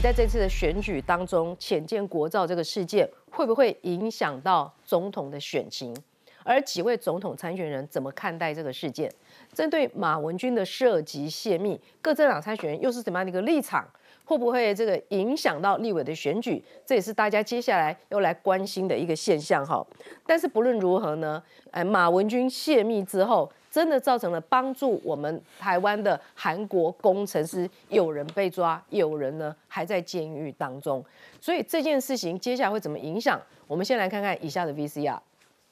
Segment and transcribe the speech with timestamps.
[0.00, 5.94] 在这次的选举当中，浅见国造这个事件会不会影响到总统的选情？
[6.42, 9.12] 而几位总统参选人怎么看待这个事件？
[9.52, 13.86] 针对马文君的涉及泄密，各政党参选人又是怎么样的一个立场？
[14.24, 16.64] 会不会这个影响到立委的选举？
[16.86, 19.86] 这也是大家接下来要来关心的一个现象哈。
[20.26, 31.04] 但是不论如何呢，哎，马文君泄密之后，真的造成了帮助我们台湾的韩国工程师有人被抓，有人呢还在监狱当中。
[31.40, 33.40] 所以这件事情接下来会怎么影响？
[33.66, 35.18] 我们先来看看以下的 VCR。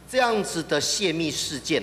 [0.09, 1.83] 这样子的泄密事件，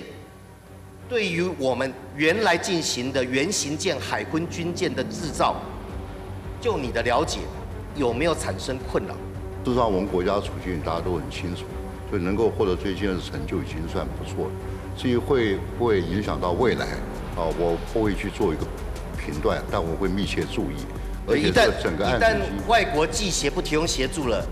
[1.08, 5.56] 对于我们原来进行的原型舰海军军舰的制造。
[6.58, 7.40] 就你的了解，
[7.94, 9.14] 有没有产生困扰？
[9.64, 11.66] 事实上，我们国家处境大家都很清楚，
[12.08, 14.50] 所以能够获得最近的成就已经算不错了。
[14.96, 16.86] 至于会不会影响到未来，
[17.36, 18.66] 啊，我不会去做一个
[19.18, 20.76] 评断，但我会密切注意。
[21.28, 22.26] 而一旦整个案子，
[22.68, 24.46] 外国记协不提供协助了，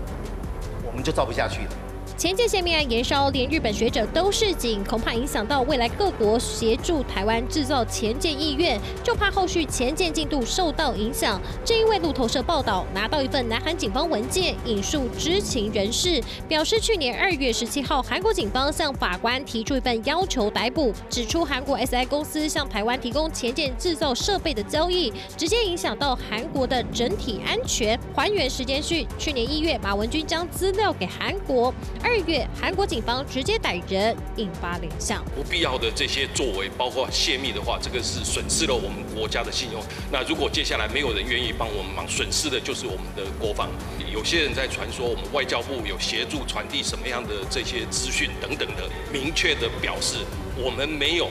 [0.85, 1.71] 我们就造不下去了。
[2.17, 11.41] 前届泄密案延烧，连日本学者都示警，恐怕影响到未来各国协助台湾制造前舰意愿，就怕后续前舰进度受到影响。
[11.65, 27.99] 正因为路透社报道拿到一份南韩警方文件，引述知情人士表示，去年二月十七号，韩国警方向法官提出一份要求逮捕，指出韩国 SI 公司向台湾提供前舰制造设备的交易，直接影响到韩国的整体安全。
[28.15, 31.73] 还原时间序，去年一月，马文君将资料给韩国。
[32.07, 35.25] 二月，韩国警方直接逮人，引发联想。
[35.35, 39.81] 不必要的这些作为，包括泄密的话，这个是损失了我们国家的信用。
[40.11, 43.71] 那如果接下来没有人愿意帮我们忙，损失的就是我们的国防。
[44.13, 50.17] 有些人在传说我们外交部有协助传递什么样的这些资讯等等的，明确的表示
[50.55, 51.27] 我们没有，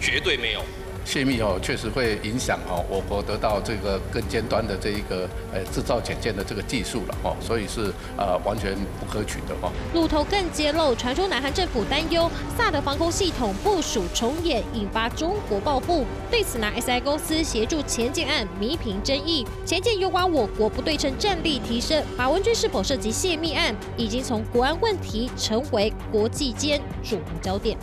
[0.00, 0.62] 绝对没有。
[1.04, 9.70] 泄密哦，确实会影响哦我国得到这个更尖端的这一个呃制造潜舰的这个技术了哦，所以是呃完全不可取的哦。
[9.92, 16.04] 路透更揭露，传出南韩政府担忧萨德防空系统部署重演，引发中国报复。
[16.30, 22.02] 对此，拿 SI 公司协助前舰案弥平争议，前舰有关我国不对称战力提升。
[22.16, 27.76] 马文君是否涉及泄密案，已经从国安问题成为国际间瞩目焦点。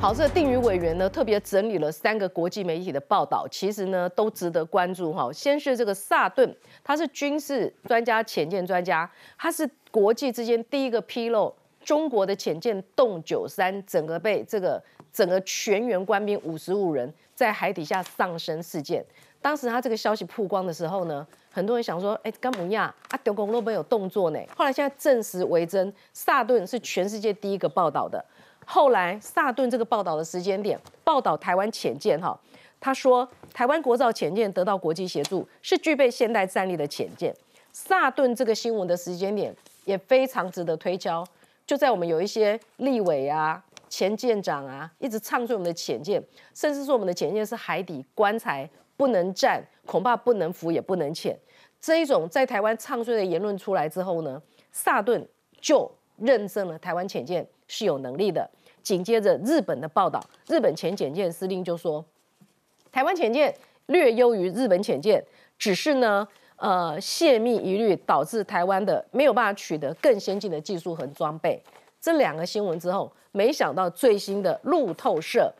[0.00, 5.30] 好，这个定宇委员呢特别整理了三个国际媒体的报道，其实呢都值得关注哈。
[5.30, 19.04] 先是这个萨顿，他是军事专家、潜舰专家，他是国际之间第一个披露中国的潜舰洞九三整个被这个整个全员官兵五十五人在海底下丧生事件。
[19.42, 24.40] 当时他这个消息曝光的时候呢，很多人想说，哎，干姆亚啊，德公诺贝有动作呢。
[24.56, 28.24] 后来现在证实为真，萨顿是全世界第一个报道的。
[28.72, 32.38] 后来萨顿这个报道的时间点，报道台湾潜舰哈，
[32.78, 37.34] 他说台湾国造潜舰得到国际协助，是具备现代战力的潜舰。
[37.72, 39.52] 萨顿这个新闻的时间点
[39.86, 41.26] 也非常值得推敲，
[41.66, 46.22] 就在我们有一些立委啊、前舰长啊，一直唱衰我们的潜舰，
[46.54, 51.36] 甚至说我们的潜舰是海底棺材，不能站，恐怕不能浮也不能潜。
[51.80, 55.26] 这一种在台湾唱衰的言论出来之后呢，萨顿
[55.60, 58.48] 就认证了台湾潜舰是有能力的。
[58.82, 62.04] 紧接着日本的报道，日本前潜舰司令就说，
[62.90, 63.54] 台湾潜舰
[63.86, 65.24] 略优于日本潜舰，
[65.58, 66.26] 只是呢，
[66.56, 71.62] 呃，泄密疑虑导致台湾的没有办法取得更先进的技术和装备。
[72.00, 75.52] 这两个新闻之后，没想到最新的路透社。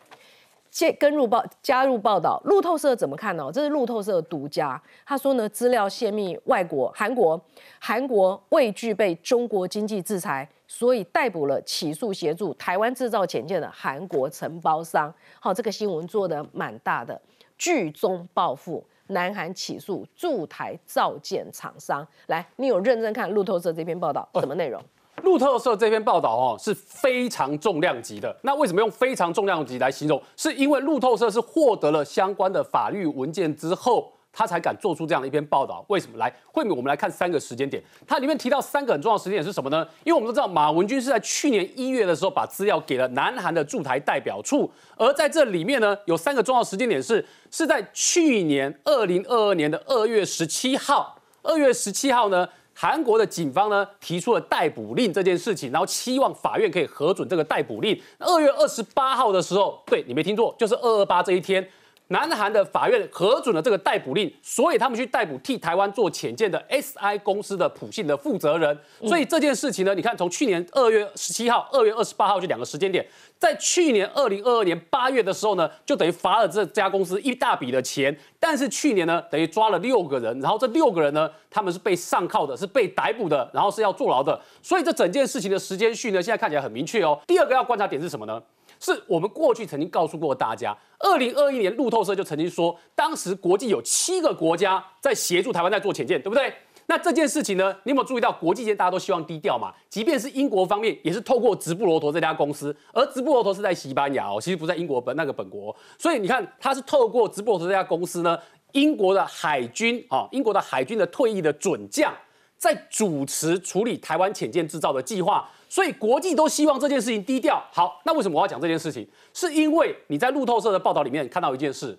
[0.71, 3.51] 接跟入报加入报道，路透社怎么看呢？
[3.53, 4.81] 这是路透社独家。
[5.05, 7.39] 他说呢，资料泄密外国韩国，
[7.81, 15.13] 韩国未具备中国经济制裁，所以逮捕了起诉协助台湾制造潜舰的韩国承包商。
[15.41, 17.21] 好，这个新闻做的蛮大的，
[17.59, 22.07] 剧中报复，南韩起诉驻台造舰厂商。
[22.29, 24.81] 来，你有认真看路透社这篇报道什么内容？
[25.25, 28.35] 路透社这篇报道哦是非常重量级的。
[28.43, 30.23] 那为什么用非常重量级来形容？
[30.37, 35.85] 是因为路透社是获得了相关的法律文件之后，他才敢做出这样的一篇报道。
[35.89, 36.17] 为什么？
[36.19, 37.83] 来，慧敏，我们来看三个时间点。
[38.07, 39.87] 它里面提到三个很重要的时间点是什么呢？
[40.05, 51.17] 因为我们都知道马文君是在去年一月的时候把资料给了南韩的驻台代表处，而在这里面呢，有三个重要时间点是是在去年二零二二年的二月十七号。
[51.43, 52.49] 二月十七号呢？
[52.73, 58.01] 韩国的警方呢提出了逮捕令这件事情，然后期望法院可以核准这个逮捕令。
[58.19, 61.69] 二月二十八号的时候，对你没听错，就是二二八这一天，
[62.13, 68.77] 南韩的法院核准了这个逮捕令，所以他们去逮捕替台湾做潜舰的 SI 公司的普信的负责人。
[69.07, 73.07] 所以这件事情呢，你看从去年二月十七号、二月二十八号这两个时间点，
[73.39, 78.17] 在去年二零二二年八月的时候呢，就等于罚了这家公司一大笔的钱。
[78.41, 84.41] 但是去年呢，等于抓了六个人，然后这六个人呢，他们是被上铐的，是被逮捕的，然后是要坐牢的。
[84.61, 87.21] 所以这整件事情的时间序呢，现在看起来很明确哦。
[87.29, 88.43] 第二个要观察点是什么呢？
[88.81, 96.53] 是我们过去曾经告诉过大家，二零二一年路透社就曾经说，当时国际有七个国家在协助台湾在做潜舰，对不对？
[96.87, 99.73] 那这件事情呢，你有没有注意到国际间大家都希望低调嘛？
[99.89, 108.37] 即便是英国方面，也是透过直布罗陀这家公司，而直布罗陀是在西班牙哦，其实不在英国本那个本国，所以你看，它是透过直布罗陀这家公司呢，
[108.73, 112.13] 英国的海军啊，英国的海军的退役的准将。
[112.57, 117.63] 在主持处理台湾潜舰制造的计划，所以国际都希望这件事情低调。
[117.73, 119.09] 好，那为什么我要讲这件事情？
[119.33, 121.97] 是因为你在路透社的报道里面看到一件事，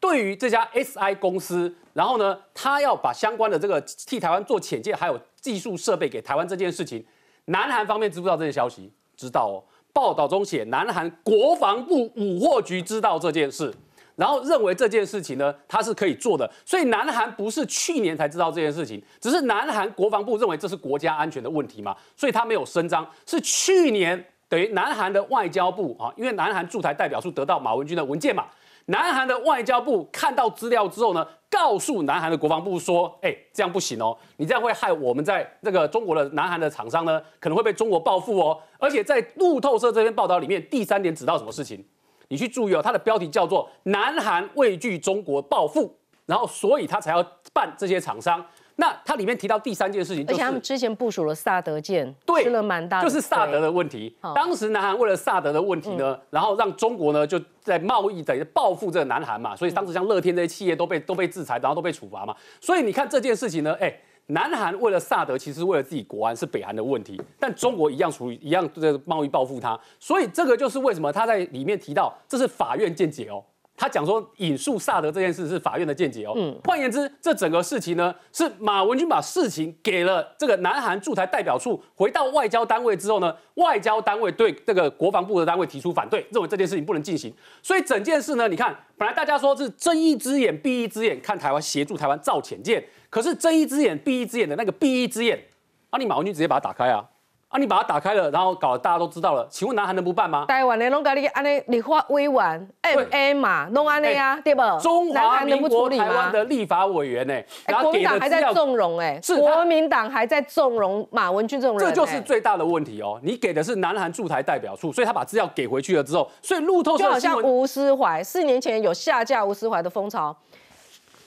[0.00, 7.04] 对于这家 SI 公司，然后呢，他要把相关的这个替台湾做潜舰还有技术设备给台湾这件事情，
[7.44, 8.90] 南韩方面知不知道这些消息？
[9.16, 9.62] 知道哦。
[9.92, 13.74] 报道中写，南韩国防部武货局知道这件事。
[14.20, 23.08] 然后认为这件事情呢，它是可以做的，所以南韩不是去年才知道这件事情，只是南韩国防部认为这是国家安全的问题嘛，所以他没有声张。
[23.24, 28.44] 是去年等于南韩的外交部啊，因为南韩驻台代表处得到马文君的文件嘛，
[28.86, 38.58] 南韩的外交部看到资料之后呢，告诉南韩的国防部说，哎，这样不行哦，你这样会害我们在这个中国的南韩的厂商呢，可能会被中国报复哦。
[38.78, 41.82] 而且在路透社这篇报道里面，第三点指到什么事情？
[42.30, 45.92] 你去注意哦，它的标题叫做“南韩畏惧中国报复”，
[46.26, 47.20] 然后所以他才要
[47.52, 48.44] 办这些厂商。
[48.76, 54.16] 那它里面提到第三件事情，而且他们之前部署了萨德舰，对，吃了蛮大，就是萨德的问题。
[54.34, 62.34] 当时南韩为了萨德的问题呢，然后让中国呢就在贸易等于报复这个南韩嘛，所以当时像乐天这些企业都被都被制裁，然后都被处罚嘛。
[62.60, 63.92] 所以你看这件事情呢，哎。
[64.30, 73.42] 南韩为了萨德，其实为了自己国安，是北韩的问题，但中国一样处于一样这个贸易报复他，所以这个就是为什么他在里面提到这是法院见解哦。
[73.80, 76.34] 他讲说引述萨德这件事是法院的见解哦。
[76.36, 87.32] 嗯，换言之，这整个事情呢是马文君把事情给了这个南韩驻台代表处，回到外交单位之后呢，外交单位对这个国防部的单位提出反对，认为这件事情不能进行。
[87.62, 95.42] 所以整件事呢，你看本来大家说是睁一只眼闭一只眼，看台湾协助台湾造潜舰，可是睁一只眼闭一只眼的那个闭一只眼，
[95.88, 97.02] 啊，你马文君直接把它打开啊。
[97.50, 99.44] 啊，你把它打开了，然后搞得大家都知道了。
[99.50, 100.44] 请问南韩能不办吗？
[100.46, 104.62] 台湾的拢搞你安尼立法委员 M A 嘛，弄安尼啊，对不？
[104.78, 107.34] 中华民国台湾的立法委员呢？
[107.82, 113.18] 国民党还在纵容哎，是国民党还在纵容马文君这种人，这就是最大的问题哦。
[113.24, 120.36] 你给的是南韩驻台代表处，所以他把资料给回去了之后，所以路透社就好像吴思怀四年前有下架吴思怀的风潮。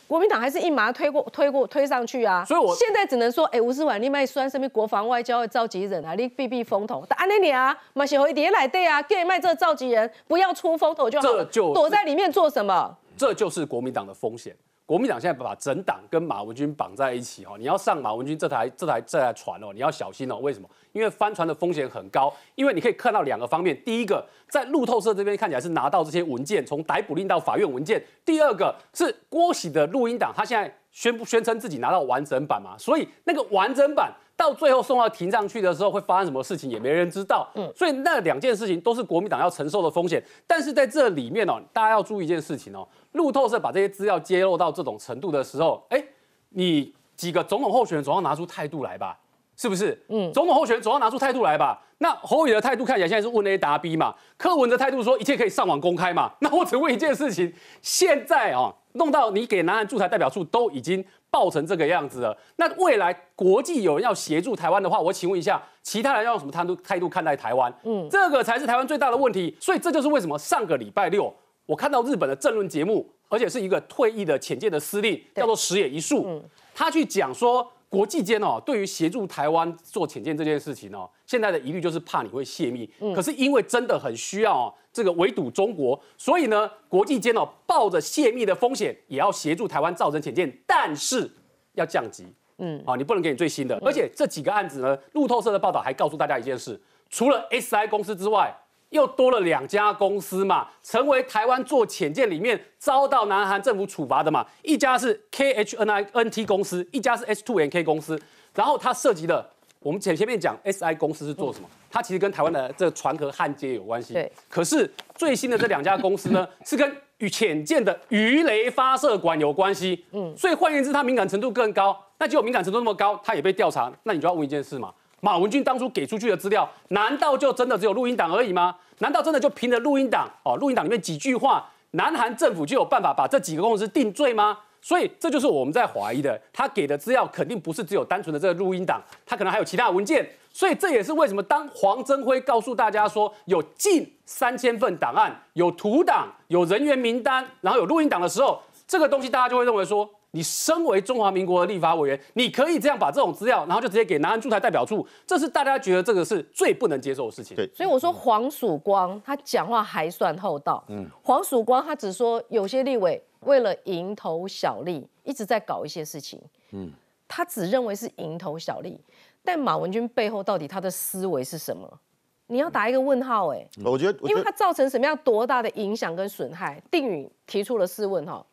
[0.08, 2.44] 国民党还是一马推过、推过、推上去啊！
[2.46, 6.14] 所以我现在只能说，哎，吴思婉，你卖酸什么国防外交的召集人啊？
[6.16, 11.28] 你避避风头，但安尼你啊，马协会底来对啊，给卖这个召集人，不要出风头就好。
[11.28, 12.96] 这就躲在里面做什么？
[13.18, 14.56] 这就是国民党的风险。
[14.86, 20.36] 国民党现在把整党跟马文君绑在一起哦，你要上马文君这台这台这台船哦，你要小心哦。
[20.36, 20.68] 为什么？
[20.94, 22.34] 因为翻船的风险很高。
[22.56, 37.50] 因为你可以看到两个方面，第一个在路透社这边看起来是拿到这些文件，从逮捕令到法院文件；第二个是郭喜的录音档，他现在宣布宣称自己拿到完整版嘛，所以那个完整版到最后送到庭上去的时候会发生什么事情，也没人知道。
[37.56, 40.24] 嗯，所以那两件事情都是国民党要承受的风险。
[40.45, 42.88] 但是在这里面哦，大家要注意一件事情哦。
[43.13, 46.04] 路透社把这些资料揭露到这种程度的时候，哎，
[46.50, 49.19] 你几个总统候选人总要拿出态度来吧，
[49.56, 49.98] 是不是？
[50.10, 51.81] 嗯，总统候选人总要拿出态度来吧。
[52.00, 56.33] 那侯友的态度看起来现在是问 A 答 B 嘛，柯文的态度说一切可以上网公开嘛。
[56.42, 67.74] 那我只问一件事情，现在啊，弄到你给南韩驻台代表处都已经爆成这个样子了，那未来国际有人要协助台湾的话，我请问一下，其他人要用什么态度态度看待台湾？
[67.83, 69.56] 嗯，这个才是台湾最大的问题。
[69.60, 71.33] 所以这就是为什么上个礼拜六。
[71.66, 76.44] 我看到日本的政论节目，而且是一个退役的潜舰的司令，叫做石野一树，
[76.76, 82.90] 他去讲说，国际间哦，对于协助台湾做潜舰这件事情哦，现在的疑虑就是怕你会泄密。
[83.14, 91.30] 可是因为真的很需要哦，这个围堵中国，所以呢，国际间哦，抱着泄密的风险，也要协助台湾造成潜舰，但是
[91.73, 92.26] 要降级。
[92.57, 93.80] 嗯，啊，你不能给你最新的。
[93.85, 96.81] 而且这几个案子呢，路透社的报道还告诉大家一件事，
[97.12, 98.52] 除了 SI 公司之外。
[98.94, 104.45] 又多了两家公司嘛，成为台湾做潜舰里面遭到南韩政府处罚的嘛。
[104.62, 108.18] 一家是 KHNI NT 公司，一家是 S2NK 公司。
[108.54, 111.68] 然后它涉及的我们前前面讲 SI 公司是做什么？
[111.92, 114.14] 它其实跟台湾的这个船和焊接有关系。
[114.14, 114.31] 对。
[114.47, 120.06] 可是最新的这两家公司呢， 是跟与潜舰的鱼雷发射管有关系。
[120.12, 120.33] 嗯。
[120.38, 122.00] 所以换言之，它敏感程度更高。
[122.19, 123.92] 那结果敏感程度那么高，它也被调查。
[124.04, 128.75] 那你就要问一件事嘛：马文君当初给出去的资料，难道就真的只有录音档而已吗？
[128.97, 134.59] 难道真的就凭着录音档哦，录音档里面几句话，南韩政府就有办法把这几个公司定罪吗？
[134.81, 140.30] 所以这就是我们在怀疑的，他给的资料肯定不是只有单纯的这个录音档，他可能还有其他文件。
[140.51, 157.56] 所以这也是为什么当黄增辉告诉大家说有近三千份档案、有图档、有人员名单，然后有录音档的时候，这个东西大家就会认为说，你身为中华民国的立法委员，你可以这样把这种资料，然后就直接给南安驻台代表处，这是大家觉得这个是最不能接受的事情。
[157.56, 160.83] 对，所以我说黄曙光他讲话还算厚道。
[160.90, 163.21] 嗯，黄曙光他只说有些立委。
[163.45, 166.42] 为了蝇头小利，一直在搞一些事情。
[166.71, 166.90] 嗯，
[167.28, 168.97] 他只认为是蝇头小利，
[169.44, 171.99] 但马文君背后到底他的思维是什么？
[172.47, 173.49] 你要打一个问号。
[173.49, 176.81] 哎，我觉得，因为他造成什么样多大的影响跟损害？
[176.90, 178.45] 定宇提出了四问哈，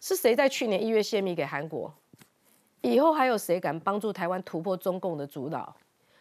[0.00, 1.92] 是谁在去年一月泄密给韩国？
[2.80, 5.74] 以后还有谁敢帮助台湾突破中共的主导？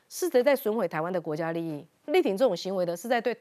[0.10, 1.86] 是谁在损毁台湾的国家利益？
[2.06, 3.38] 力挺这种行为的是在对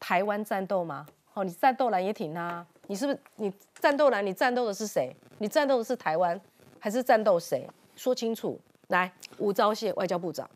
[0.00, 1.06] 台湾战斗吗？
[1.34, 2.66] 哦，你战斗蓝也挺他。
[2.86, 4.24] 你是不是你战斗蓝？
[4.24, 5.14] 你战斗的是谁？
[5.38, 6.40] 你战斗的是台湾，
[6.80, 7.68] 还是战斗谁？
[7.94, 8.58] 说清楚。
[8.88, 10.48] 来，吴钊燮外交部长，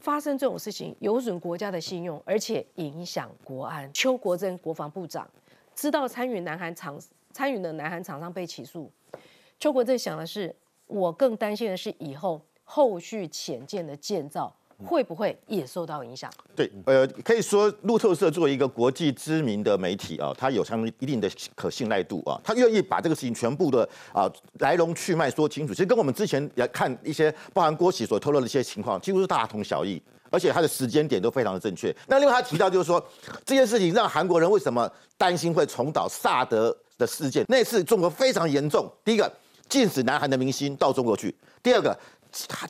[0.00, 3.92] 发生这种事情有损国家的信用，而且影响国安。
[3.92, 5.28] 邱国正国防部长
[5.74, 6.98] 知道参与南韩长
[7.38, 8.90] 参与的南韩厂商被起诉，
[9.60, 10.52] 邱国正想的是，
[10.88, 14.52] 我更担心的是以后后续潜舰的建造。
[14.86, 16.30] 会不会也受到影响？
[16.54, 24.30] 对，呃，可以说路透社作为一个国际知名的媒体啊，它有相当一定的可信赖度啊，它愿意把这个事情全部的啊
[24.60, 25.74] 来龙去脉说清楚。
[25.74, 31.92] 其实跟我们之前也看一些包含郭喜所透露的一些情况，几乎是大同小异，而且它的时间点都非常的正确。
[32.06, 33.04] 那另外他提到就是说，
[33.44, 37.44] 这件事情让韩国人为什么担心会重蹈萨德的事件？
[37.48, 39.32] 那次中国非常严重，第一个
[39.68, 41.98] 禁止南韩的明星到中国去，第二个。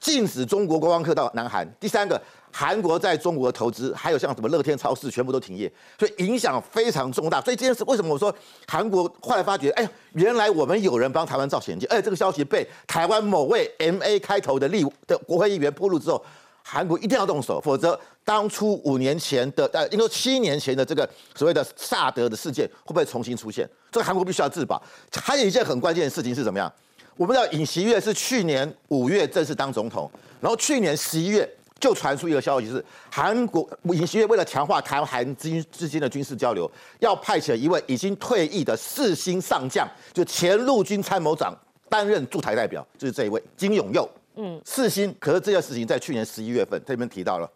[0.01, 1.69] 禁止中国观光客到南韩。
[1.81, 2.21] 第三个，
[2.53, 7.41] 韩国在中国投资，还有像什么乐天超市，全部都停业，所以影响非常重大。
[7.41, 8.33] 所以这件事为什么我说
[8.69, 16.25] 韩国后来发觉，哎，原来我们有人帮台湾造险境，而且这个消息被台湾某位 M A 开头的立的国会议员披露之后，
[16.71, 23.67] 韩国一定要动手，否则当初五年前的呃，应该说七年前的这个所谓的萨德的事件会不会重新出现？
[23.91, 24.83] 这个韩国必须要自保。
[25.11, 26.71] 还有一件很关键的事情是怎么样？
[27.17, 30.11] 我们知道尹锡悦是去年五月正式当总统，
[30.43, 31.49] 然后去年十一月
[31.81, 41.57] 就传出一个消息，是韩国尹锡悦为了强化台韩之之间的军事交流，要派遣一位已经退役的四星上将，就前陆军参谋长
[41.89, 44.07] 担任驻台代表，就是这一位金永佑。
[44.39, 45.15] 嗯，四星。
[45.21, 47.51] 可是这件事情在去年十一月份，这边提到了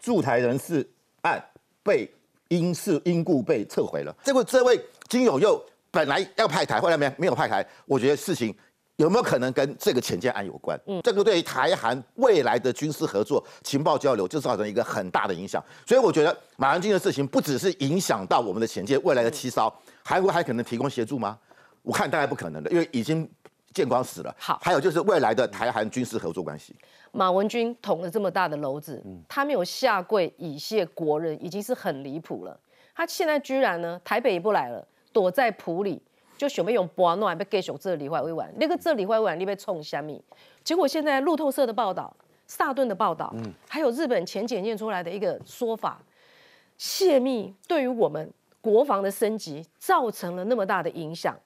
[0.00, 0.86] 驻台人士
[1.22, 1.42] 案
[1.82, 2.10] 被
[2.48, 4.14] 因事因故被撤回了。
[4.22, 4.78] 这位这位
[5.08, 5.64] 金永佑。
[5.94, 8.52] 本来要派台，后来没没有派台，我觉得事情
[8.96, 10.76] 有没有可能跟这个潜舰案有关？
[10.88, 15.64] 嗯，这个对于台韩未来的军事合作、情报交流就造成一个很大的影响。
[15.86, 21.38] 所以我觉得马文君的事情不只是影响到我们的潜舰未来的七艘，韩国还可能提供协助吗？
[21.82, 23.30] 我看大概不可能的，因为已经
[23.74, 24.34] 建光死了。
[24.38, 26.74] 好，还有就是未来的台韩军事合作关系。
[27.12, 32.58] 马文君捅了这么大的篓子，他没有下跪以谢国人，已经是很离谱了。
[32.94, 34.86] 他现在居然呢，台北也不来了。
[35.12, 36.02] 躲在埔里，
[36.36, 38.52] 就想要用拨弄，被继续这里坏未完。
[38.56, 40.20] 那个这里坏未完，你被冲虾米？
[40.64, 42.12] 结果现在路透社的报道、
[42.48, 46.02] 萨顿的报道，嗯还有日本前检验出来的一个说法，
[46.76, 48.28] 泄密对于我们
[48.60, 51.36] 国防的升级造成了那么大的影响。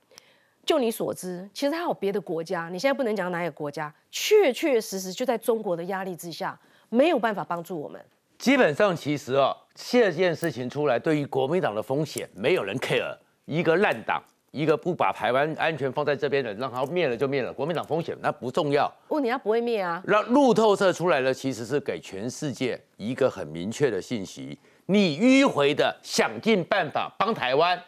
[0.68, 6.60] 就你所知，其实还有别的国家，你现在不能讲哪个国家，确确实实就在中国的压力之下，
[6.90, 7.98] 没有办法帮助我们。
[8.36, 13.16] 基本上，其实哦，这件事情出来，对于国民党的风险，没有人 care。
[13.46, 17.50] 一个烂党，一个不把台湾安全放在这边的，让他灭了就灭了。
[17.50, 20.02] 国民党风险那不重要，问题他不会灭啊。
[20.06, 27.82] 让路透社出来了，其实是给全世界一个很明确的信息：你迂回的想尽办法帮台湾，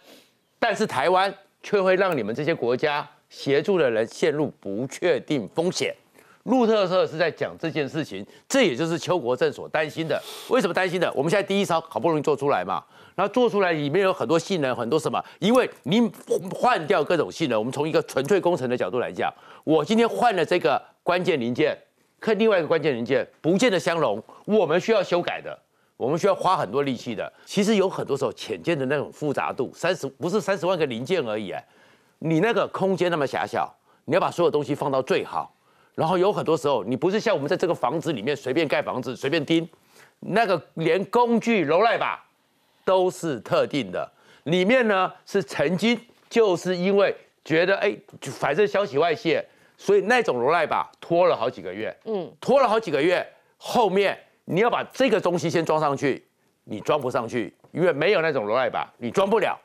[0.59, 5.95] 但是台湾却会让你们这些国家协助的人陷入不确定风险。
[6.45, 10.21] 路透社是在讲这件事情，这也就是邱国正所担心的。
[10.49, 11.13] 为什么担心的？
[11.13, 12.83] 我们现在第一艘好不容易做出来嘛。
[13.15, 15.23] 然后做出来里面有很多性能，很多什么？
[15.39, 16.11] 因为你
[16.55, 19.31] 换掉各种性能，我们从一个纯粹工程的角度来讲，
[19.63, 21.79] 我今天换了这个关键零件，
[22.19, 25.59] 跟另外一个关键零件不见得相容，我们需要修改的，
[26.01, 27.31] 我们需要花很多力气的。
[27.45, 31.55] 其实有很多时候浅见的那种复杂度，三十不是三十万个零件而已，
[32.21, 33.71] 你那个空间那么狭小，
[34.07, 35.55] 你要把所有东西放到最好，
[35.95, 39.69] 然后有很多时候，你不是像我们在这个房子里面随便盖房子、随便钉，
[40.21, 42.19] 那个连工具、楼赖把
[42.83, 44.11] 都是特定的。
[44.45, 47.15] 里面呢是曾经就是因为
[47.45, 53.27] 觉得哎，反正消息外泄，所以那种楼赖把拖了好几个月，嗯，拖了好几个月，
[53.59, 54.19] 后面
[54.51, 56.25] 你要把这个东西先装上去，
[56.65, 59.57] 你装不上去，因为没有那种楼赖板，你装不了。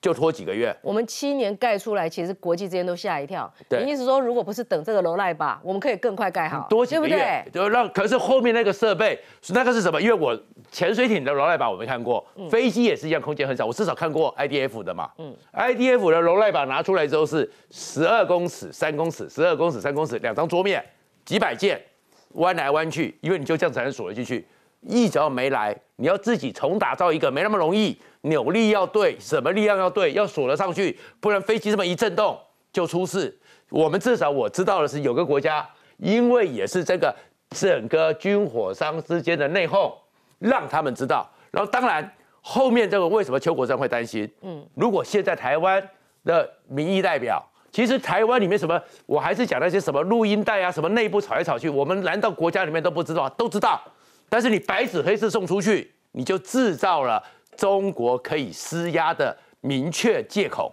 [0.00, 3.50] 就拖几个月，我们七年盖出来，其实国际之间都吓一跳。
[3.70, 7.88] 对，你意思说，如果不是等这个楼赖吧，我们可以更快盖好，多几个月，就让。
[7.88, 9.98] 可是后面那个设备，那个是什么？
[9.98, 10.38] 因为我
[10.70, 13.64] 潜水艇的楼赖把我没看过，飞机也是一样，空间很少。
[13.64, 20.84] 我至少看过 IDF 的嘛，嗯，IDF 的楼赖把拿出来之后是十二公尺、三公尺、十二公尺、三公尺，两张桌面，
[21.24, 21.80] 几百件，
[22.34, 24.46] 弯来弯去，因为你就这样才能锁得进去。
[24.80, 27.98] 一只要没来，你要自己重打造一个，没那么容易。
[28.22, 32.38] 扭力要对，什么力量要对，要锁得上去，不然飞机这么一震动
[32.72, 33.38] 就出事。
[33.68, 35.66] 我们至少我知道的是，有个国家
[35.98, 37.14] 因为也是这个
[37.50, 39.92] 整个军火商之间的内讧，
[40.38, 41.30] 让他们知道。
[41.50, 42.10] 然后当然
[42.40, 44.30] 后面这个为什么邱国正会担心？
[44.40, 45.86] 嗯，如果现在台湾
[46.24, 47.42] 的民意代表，
[47.74, 53.28] 其实台湾里面什么，我还是讲那些什么录音带啊，什么内部吵来吵去，我们难道国家里面都不知道？
[53.30, 53.82] 都知道。
[54.28, 57.20] 但是你白纸黑字送出去，你就制造了。
[57.56, 60.72] 中国可以施压的明确借口，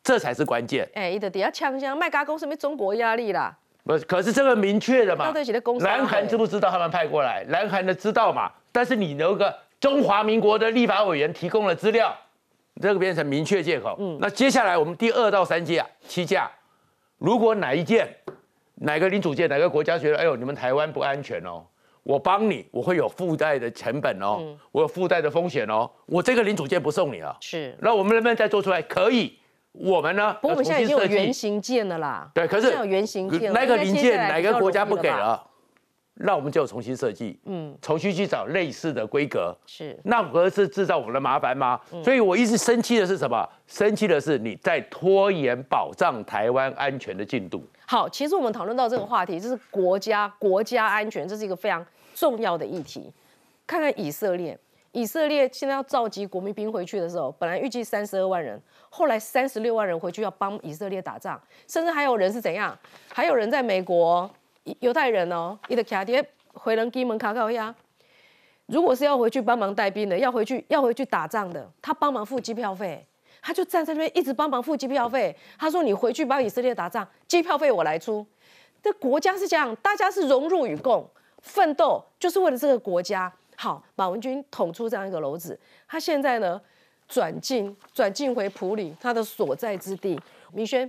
[0.00, 0.88] 这才是关键。
[0.94, 3.52] 哎，伊的底下枪枪卖家公司没中国压力啦？
[3.82, 5.32] 不，可是这个明确的嘛。
[5.80, 7.44] 南韩知不知道他们派过来？
[7.48, 8.48] 南韩的知道嘛？
[8.70, 12.16] 但是你有个中华民国的立法委员提供了资料，
[12.80, 13.96] 这个变成明确借口。
[13.98, 16.50] 嗯，那接下来我们第二到三架、七架，
[17.18, 18.08] 如果哪一件、
[18.76, 21.64] 哪个领主件、哪个国家觉得，哎呦，你们台湾不安全哦。
[22.04, 27.36] 我帮你，我会有附带的成本哦，我有附带的风险哦，我这个零组件不送你了。
[27.40, 28.80] 是，那我们能不能再做出来？
[28.80, 29.38] 可以，
[29.72, 30.32] 我们呢？
[30.40, 32.30] 不过我们现在已经有原型件了啦。
[32.32, 35.44] 对，可是有原型件，那个零件哪个国家不给了？
[36.20, 39.56] 那我们就重新设计，嗯，重新去找类似的规格。
[39.66, 41.80] 是，那不是制造我们的麻烦吗？
[42.04, 43.48] 所以我一直生气的是什么？
[43.66, 47.62] 生气的是你在拖延保障台湾安全的进度。
[47.86, 51.86] 好，其实我们讨论到这个话题，这是国家国家安全，这是一个非常。
[52.14, 53.12] 重要的议题，
[53.64, 54.58] 看看以色列。
[54.90, 58.60] 以色列现在要召集国民兵回去的时候，本来预计三十二万人，
[58.90, 62.76] 后来三十六万人回去要帮以色列打仗，甚至还有人是怎样？
[63.08, 64.28] 还有人在美国
[64.80, 66.22] 犹太人哦，伊的卡迪
[66.54, 67.74] 回人基门卡考亚，
[68.66, 73.06] 如果是要回去帮忙带兵的，要回去要回去打仗的，他帮忙付机票费，
[73.40, 75.34] 他就站在那边一直帮忙付机票费。
[75.58, 78.26] 他说：“你回去帮以色列打仗，机票费我来出。”
[78.82, 81.08] 这国家是这样，大家是荣辱与共。
[81.42, 83.82] 奋斗就是为了这个国家好。
[83.94, 86.60] 马文君捅出这样一个篓子，他现在呢
[87.08, 90.18] 转进转进回普里他的所在之地。
[90.52, 90.88] 明轩，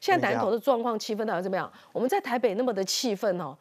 [0.00, 1.70] 现在南投的状况气氛到底怎么样？
[1.92, 3.56] 我们在台北那么的气氛哦，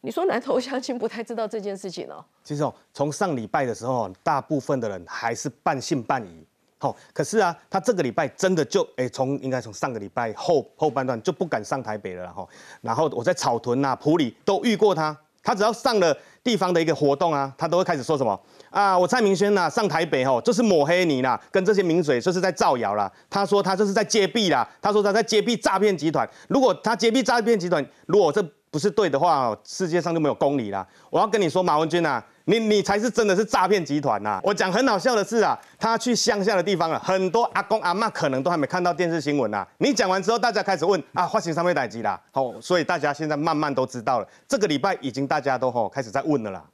[0.00, 2.24] 你说南投相亲不太知道这件事情哦。
[2.44, 6.46] 其实哦，从上礼拜的时候，大部分的人还是半信半疑。
[6.78, 12.46] 好，可是啊，他这个礼拜真的就哎，从应该从上个礼拜后后半段就不敢上台北了哈。
[12.80, 15.16] 然后我在草屯呐、埔里都遇过他。
[15.40, 18.38] 他只要上了地方的一个活动啊，他都会开始说什么
[18.70, 18.98] 啊？
[18.98, 23.10] 我蔡明轩呐，上台北吼，就是抹黑你啦，跟这些名嘴就是在造谣啦。
[23.28, 26.28] 他说他这是在揭弊啦，他说他在揭弊诈骗集团。
[26.48, 30.86] 如果他揭弊诈骗集团，如果这不是对的话，世界上就没有公理啦。
[31.10, 32.22] 我要跟你说，马文君呐。
[32.50, 34.40] 你你才是真的是诈骗集团呐！
[34.42, 39.66] 我讲很好笑的是啊，他去乡下的地方了，很多阿公阿妈可能都还没看到电视新闻呐。
[39.76, 42.18] 你讲完之后，大家开始问啊，发生什么代志啦？
[42.30, 44.26] 好，所以大家现在慢慢都知道了。
[44.48, 46.64] 这个礼拜已经大家都吼开始在问了啦。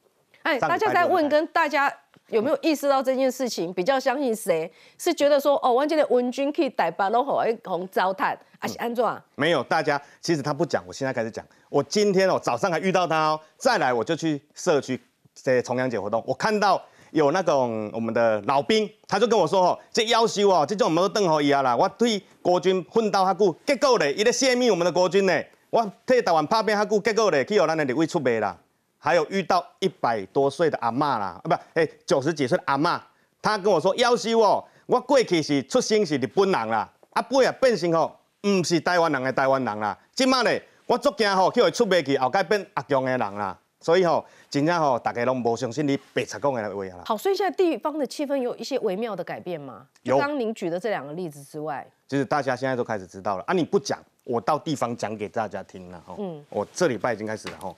[0.44, 1.92] 哎，大家在问，跟大家
[2.28, 3.72] 有没有意识到这件事情？
[3.74, 4.70] 比较相信谁？
[4.96, 9.04] 是觉得说哦，完全的文军可以逮把拢好，哎，红糟蹋，还是安怎？
[9.34, 11.44] 没有，大家其实他不讲，我现在开始讲。
[11.68, 15.00] 我今天哦早上还遇到他哦，再来我就去社区。
[15.34, 16.80] 在重阳节活动，我看到
[17.10, 28.56] 有那种我们的老兵，他就跟我说：“哦，这要求哦，这种没有邓好伊啊啦，我对国军奋斗较久，结果咧，伊咧泄密我们的国军呢，我替台湾拍片较久，结果咧，去有咱的立委出卖啦。
[29.04, 32.98] 还有遇到一百多岁的阿嬷啦，啊不，哎九十几岁的阿嬷，
[33.42, 47.02] 她跟我说要求哦，我过去是出生是日本人啦，啊不也变成吼，唔是台湾人的台湾人啦，今麦咧，我足惊吼，叫伊出卖去后盖变阿强的人啦。”所以吼，真正吼，大家拢无相信你白贼讲的话啦。
[47.04, 49.86] 好，所以现在地方的气氛有一些微妙的改变吗？
[50.04, 50.18] 有。
[50.18, 53.52] 刚您举的这两个例子之外，就是大家现在都开始知道了啊！
[53.52, 56.14] 你不讲，我到地方讲给大家听了哈。
[56.16, 56.42] 嗯。
[56.48, 57.74] 我这礼拜已经开始了哈，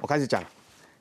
[0.00, 0.42] 我开始讲。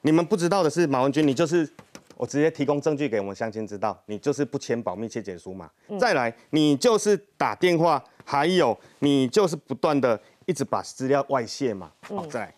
[0.01, 1.67] 你们不知道的是，马文君，你就是
[2.15, 5.67] 我直接提供证据给我们乡亲知道，你就是不签保密切结书嘛。
[5.99, 11.91] 再来，你就是打电话，还有你就是不断的一直把资料外泄嘛。
[12.01, 12.53] 好，再来，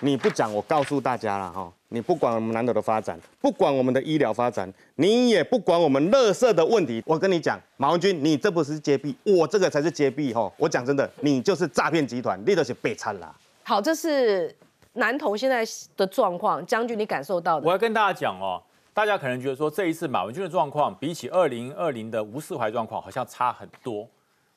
[0.00, 7.00] 你不讲，我告诉大家了哈，你不管我们南投的发展，不管我们的医疗发展，你也不管我们垃圾的问题。
[7.06, 10.52] 我跟你讲，马文君，你这不是揭弊，我这个才是揭弊哈。
[10.56, 13.32] 我讲真的，你就是诈骗集团，你都是被惨啦。
[13.62, 14.54] 好，这是
[14.94, 15.64] 南投现在
[15.96, 17.66] 的状况，将军你感受到的。
[17.66, 24.08] 我要跟大家讲哦，大家可能觉得说这一次马文君的状况比起二零二零的吴世怀状况好像差很多。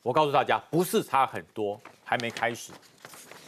[0.02, 2.72] 我告诉大家，不是差很多，还没开始，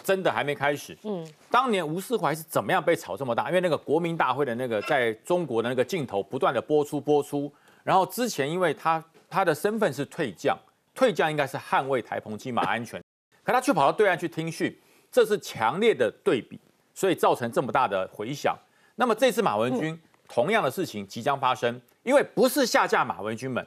[0.03, 0.99] 真的还没开始。
[1.05, 3.49] 嗯，当年吴世怀是怎么样被炒这么大？
[3.49, 7.51] 因为那个国民大会的那个在中国的那个镜头不断的播出播出，
[7.85, 10.59] 然后之前因为他他的身份是退将，
[10.93, 13.03] 退将应该是捍卫台澎金马安全，
[13.45, 14.77] 可他却跑到对岸去听训，
[15.11, 16.61] 这是强烈的对比，
[16.95, 18.57] 所以造成这么大的回响。
[18.97, 19.99] 那么这次马文君
[20.29, 23.67] 同样的事情即将发生，因为不是下架马文君们。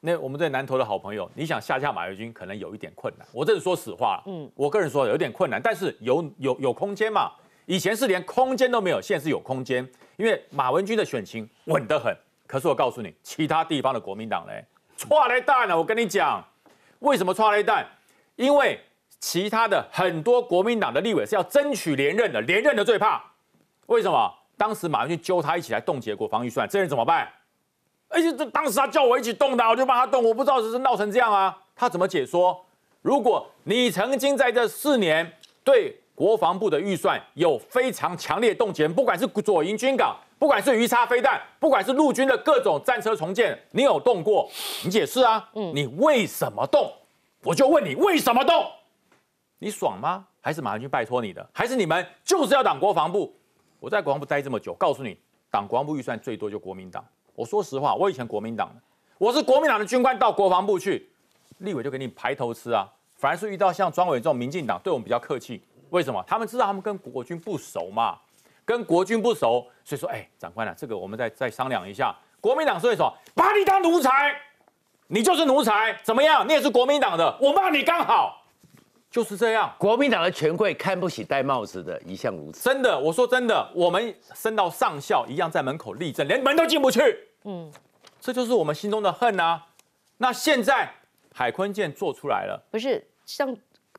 [0.00, 3.26] 那我们在南投的好朋友，你想下架马文君可能有一点困难。
[3.32, 7.32] 我这是说实话，嗯，我个人说有点困难，但是有有有空间嘛？
[7.64, 12.16] 以前是连空间都没有，现在是有空间，因为马文君的选情稳得很。
[12.46, 14.64] 可是我告诉你，其他地方的国民党嘞，
[14.96, 15.76] 错雷蛋了。
[15.76, 16.44] 我跟你讲，
[17.00, 17.84] 为什么错雷蛋？
[18.36, 18.78] 因为
[19.20, 23.22] 其他的很多国民党的立委是要争取连任的，连任的最怕。
[23.86, 24.32] 为什么？
[24.58, 27.28] 当时马文君揪他一起来冻结国防预算，这人怎么办？
[28.08, 30.24] 而且这当时他叫我一起动的，我就帮他动。
[30.24, 32.64] 我不知道只是闹成这样啊，他怎么解说？
[33.02, 35.30] 如果你曾经在这四年
[35.62, 44.48] 对国防部的预算有非常强烈冻结，不管是左营军港，不管是鱼叉飞弹，不管是陆军的各种战车重建，你有动过？
[44.84, 46.90] 你解释啊，嗯，你为什么动？
[47.42, 48.64] 我就问你为什么动？
[49.58, 50.26] 你爽吗？
[50.40, 51.46] 还是马文君拜托你的？
[51.52, 53.34] 还是你们就是要挡国防部？
[53.80, 55.18] 我在国防部待这么久，告诉你，
[55.50, 57.04] 挡国防部预算最多就国民党。
[57.34, 58.80] 我说实话，我以前国民党的，
[59.18, 61.08] 我是国民党的军官，到国防部去，
[61.58, 62.86] 立委就给你排头吃啊。
[63.14, 65.62] 反而是遇到像庄伟这种民进党，对我们比较客气。
[65.90, 66.22] 为什么？
[66.26, 68.18] 他们知道他们跟国军不熟嘛，
[68.64, 72.14] 跟国军不熟，所以说，哎，长官啊，这个我们再再商量一下。
[72.40, 73.10] 国民党说什么？
[73.34, 74.34] 把你当奴才，
[75.06, 76.46] 你就是奴才，怎么样？
[76.46, 78.44] 你也是国民党的，我骂你刚好，
[79.10, 79.74] 就是这样。
[79.78, 82.62] 国民党的权贵看不起戴帽子的，一向如此。
[82.62, 87.00] 真的，我说真的，我们升到上校一样，在门口立正，连门都进不去。
[87.44, 87.72] 嗯，
[88.20, 89.62] 这就是我们心中的恨啊。
[90.18, 90.90] 那现在
[91.32, 93.56] 海坤舰做出来了，不是像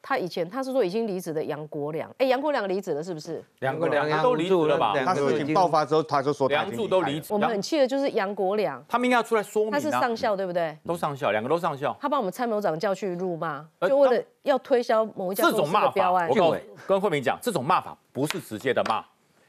[0.08, 3.43] 他以前他是说已经离职的杨国良，哎，杨国良离职了是不是？
[3.60, 4.93] 两个两个都离职了吧？
[5.04, 7.34] 他事情爆发之后，他就说梁柱都离职。
[7.34, 9.72] 我们很气的就是杨国良，他们应该要出来说明。
[9.72, 10.78] 他是上校对不对？
[10.86, 11.93] 都上校，两个都上校。
[12.00, 16.30] 他把我们参谋长叫去辱骂，就为了要推销某一家公司的标案。
[16.30, 19.04] 我跟慧明讲，这种骂法不是直接的骂。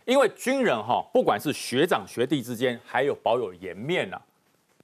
[0.07, 4.21] 因为军人哈，不管是学长学弟之间，还有保有颜面呐，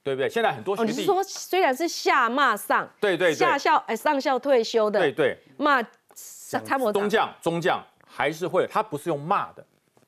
[0.05, 0.29] 对不对？
[0.29, 5.81] 现在很多学弟，说虽然是下骂上，对对，下校哎上校退休的，对对，骂
[6.13, 9.65] 参谋中将中将还是会，他不是用骂的，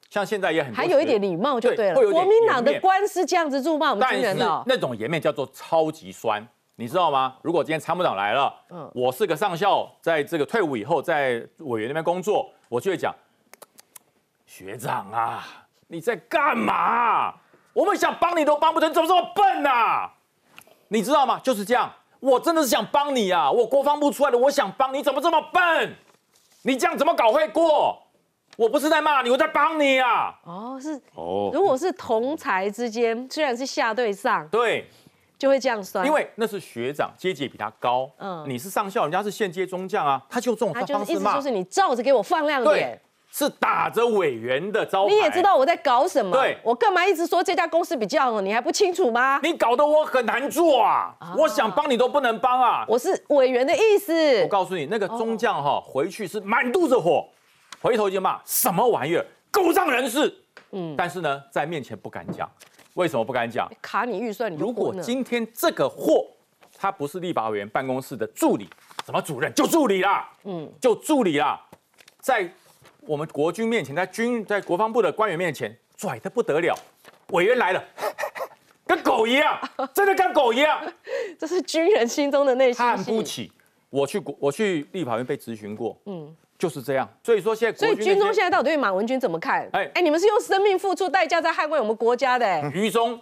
[0.08, 1.96] 像现在也很还有一点礼貌就对了。
[2.12, 7.36] 国民党的官是这样子辱骂我们军人的，那种颜面叫做超级酸，你知道吗？
[7.42, 13.12] 如果今天参谋长来了，嗯，我是个上校，在这个退伍以后在委员那边工作，我就会讲。
[14.46, 15.44] 学长啊，
[15.88, 17.34] 你在干嘛？
[17.78, 20.10] 我们想帮你都帮不成，怎么这么笨呐？
[20.88, 21.40] 你知道吗？
[21.44, 23.52] 就是这样，我真的是想帮你啊！
[23.52, 25.96] 我国防部出来的，我想帮你，怎么这么笨？
[26.64, 28.02] 你这样怎么搞会过？
[28.58, 30.34] 我不是在骂你，我在帮你啊！
[30.44, 31.52] 哦，是哦。
[31.54, 34.90] 如果是同才之间，虽然是下对上，对，
[35.38, 38.10] 就会这样算，因为那是学长，阶级比他高。
[38.18, 41.34] 嗯，你是上校，人家是现阶中将啊，他就这种方式骂。
[41.34, 43.00] 意思就是你照着给我放亮点。
[43.38, 46.32] 是打着委员的招牌，你也知道我在搞什么。
[46.32, 48.42] 对，我干嘛一直说这家公司比较好？
[48.42, 49.40] 你还不清楚吗？
[49.44, 51.16] 你搞得我很难做啊！
[51.38, 52.84] 我想帮你都不能帮啊！
[52.88, 54.42] 我是委员的意思。
[54.42, 57.28] 我告诉你，那个中将哈，回去是满肚子火，
[57.80, 60.36] 回头就骂什么玩意儿，狗仗人势。
[60.72, 62.50] 嗯，但是呢，在面前不敢讲，
[62.96, 63.72] 为什么不敢讲？
[63.84, 66.26] 卡你预算，如果今天这个货，
[66.76, 68.68] 他不是立法委员办公室的助理，
[69.06, 71.62] 什么主任就助理啦，嗯，就助理啦，
[72.20, 72.52] 在。
[73.08, 76.78] 我们国军面前，在军在国防部的官员面前拽的不得了，
[77.32, 77.84] 委员来了，
[78.86, 79.58] 跟狗一样，
[79.94, 80.82] 真的跟狗一样，
[81.40, 83.52] 这是军人心中的内心看不起。
[83.90, 87.10] 我去国，我去立法院被咨询过，嗯，就是这样。
[87.24, 89.68] 所以说现在，所以军中现在到底对马文君怎么看？
[89.72, 92.70] 哎哎，你们是用生命付出代价在捍卫我们国家的。
[92.74, 93.18] 于中，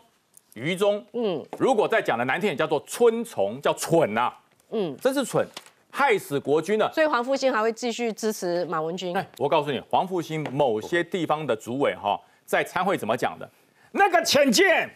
[0.55, 4.33] 于中，嗯，如果再讲的难听点，叫做春虫，叫蠢呐，
[4.71, 5.47] 嗯，真是蠢。
[5.95, 9.15] 害死国军了，所以黄复兴还会继续支持马文君。
[9.15, 13.49] 哎，我告诉你，黄复兴某些地方的主委哈，在参会怎么讲的？
[13.91, 14.93] 那个潜舰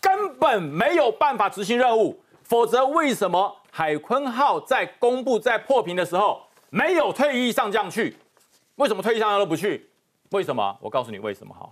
[0.00, 8.16] 根本没有办法执行任务，否则为什么海鲲号在公布在破屏的时候，没有退役上将去。
[8.74, 9.88] 为什么退役上将都不去？
[10.30, 10.76] 为什么？
[10.80, 11.70] 我告诉你为什么哈，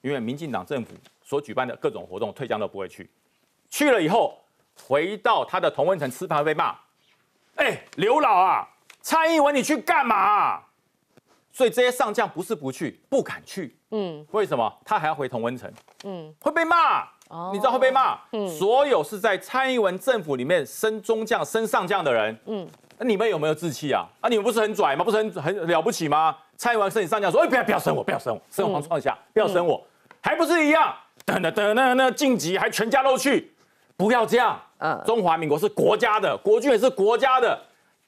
[0.00, 3.08] 因为民进党政府所举办的各种活动，退将都不会去。
[3.70, 4.36] 去了以后，
[4.82, 6.74] 回到他的同温层吃饭被骂。
[7.60, 8.66] 哎，刘老啊，
[9.02, 10.60] 蔡英文你去干嘛？
[11.52, 13.76] 所以这些上将不是不去，不敢去。
[13.90, 14.72] 嗯，为什么？
[14.82, 15.70] 他还要回同温层。
[16.04, 17.02] 嗯，会被骂。
[17.28, 18.18] 哦，你知道会被骂。
[18.32, 22.34] 嗯，所有是在蔡英文政府里面升中将、升上将的人。
[22.46, 24.06] 嗯，那你们有没有志气啊？
[24.22, 25.04] 啊，你们不是很拽吗？
[25.04, 26.34] 不是很很了不起吗？
[26.56, 29.86] 蔡英文升你上将，说哎，不要不要升我，不要升我，升皇创下，不要升我，
[30.22, 30.94] 还不是一样？
[31.26, 33.52] 等等等等，那晋级还全家都去，
[33.98, 34.58] 不要这样。
[34.80, 37.58] 嗯，中华民国是国家的，国军也是国家的。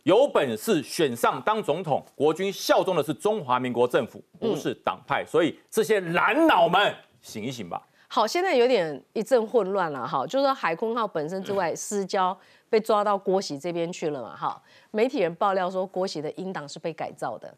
[0.04, 5.24] 有本事选上当总统，国军效忠的是中华民国政府，不是党派。
[5.24, 7.80] 所以这些蓝脑们醒一醒吧。
[8.08, 12.37] 好，现在有点一阵混乱了哈，就是说海空号本身之外，私交
[12.68, 14.61] 被抓到郭喜这边去了嘛哈。
[14.90, 17.54] 媒体人爆料说，郭喜的英党是被改造的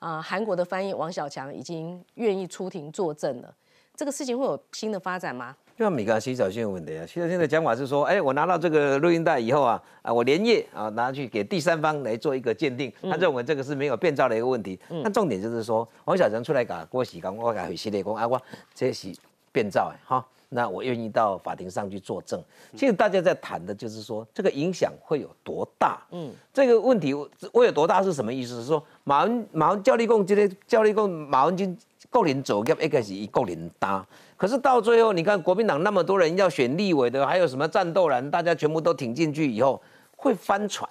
[0.00, 0.20] 啊。
[0.20, 3.54] 韩国的翻译王小强已经愿意出庭作证了，
[3.94, 5.54] 这个事情会有新的发展吗？
[5.76, 14.78] 就像米刚洗澡先的问题啊，洗澡先的讲法是说，哎，我拿到这个录音带以后啊，啊，我连夜啊拿去给第三方来做一个鉴定，他认为这个是没有变造的一个问题。
[15.02, 18.40] 但重点就是说，王小强出来讲郭喜刚，我讲回系列讲啊，我
[18.72, 19.12] 这是
[19.50, 22.40] 变造哎哈，那我愿意到法庭上去作证。
[22.76, 26.00] 其实大家在谈的就是说，这个影响会有多大？
[26.12, 27.12] 嗯，这个问题
[27.52, 28.60] 会有多大是什么意思？
[28.60, 31.76] 是说马文马文教立共今天教立共马文君
[32.14, 34.06] 个人走业一开始一个人搭。
[34.36, 39.80] 可是到最后，你看国民党那么多人要选立委的，还有什么战斗人，大家全部都挺进去以后，
[40.16, 40.88] 会翻船，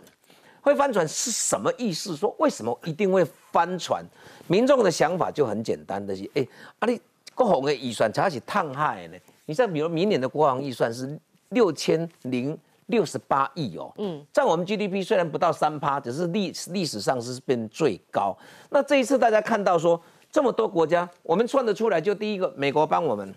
[0.62, 2.16] 会翻船是什么意思？
[2.16, 4.04] 说为什么一定会翻船？
[4.48, 6.46] 民众的想法就很简单的是，哎，
[6.80, 7.00] 啊你
[7.34, 9.18] 国防的预算才是烫害呢？
[9.46, 11.18] 你像比如明年的国防预算是
[11.50, 12.58] 六千零
[12.88, 18.36] 六十八亿哦，嗯，占我们 GDP 虽然不到三趴，只是历历史上是变最高。
[18.70, 20.02] 那这一次大家看到说。
[20.34, 23.32] 这么多国家，我们算得出来，就第一个，美国帮我们，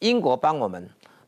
[0.00, 0.86] 英国帮我们，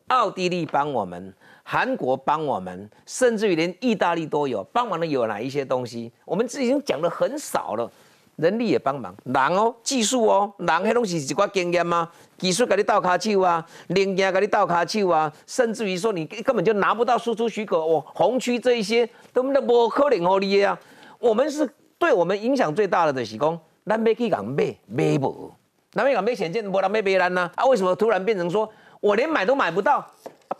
[0.09, 6.11] 奥地利帮我们，韩国帮我们，甚至于连意大利都有帮忙的有哪一些东西？
[6.25, 7.91] 我们这已经讲的很少了，
[8.35, 12.11] 人力也帮忙，人哦，技术哦，人迄东西是一寡经验吗？
[12.37, 20.79] 技术给你倒卡手啊，零件给你倒卡手啊，甚至于说你根本就拿不到输出许可哦，红区这一些都都不可能哦你啊，
[21.17, 21.67] 我们是
[21.97, 23.59] 对我们影响最大的的是讲。
[23.89, 25.51] 咱没去讲买买无，
[25.91, 27.49] 咱没讲买潜舰，无人买别人呐。
[27.55, 30.05] 啊，为什么突然变成说我连买都买不到？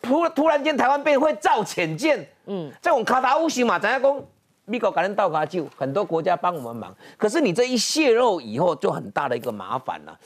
[0.01, 2.27] 突突然间台湾变会造潜舰？
[2.47, 4.19] 嗯，这种卡达乌西嘛，咱要讲？
[4.65, 6.95] 美国赶紧倒卡救，很多国家帮我们忙。
[7.17, 10.19] 可是你这一泄露以后，就很大的一个麻烦了。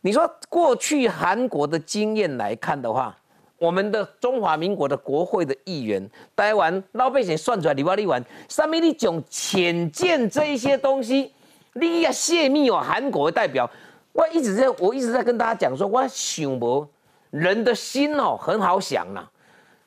[0.00, 3.14] 你说过去韩国的经验来看的话，
[3.58, 11.32] 我们的中华民国的国会的议员，台湾老百姓算出来，你话你玩，上面你讲潜舰这一些东西。
[11.78, 13.70] 你要泄密哦，韩国的代表，
[14.12, 16.88] 我一直在，我一直在跟大家讲说，我想无
[17.30, 19.28] 人的心哦，很好想呐。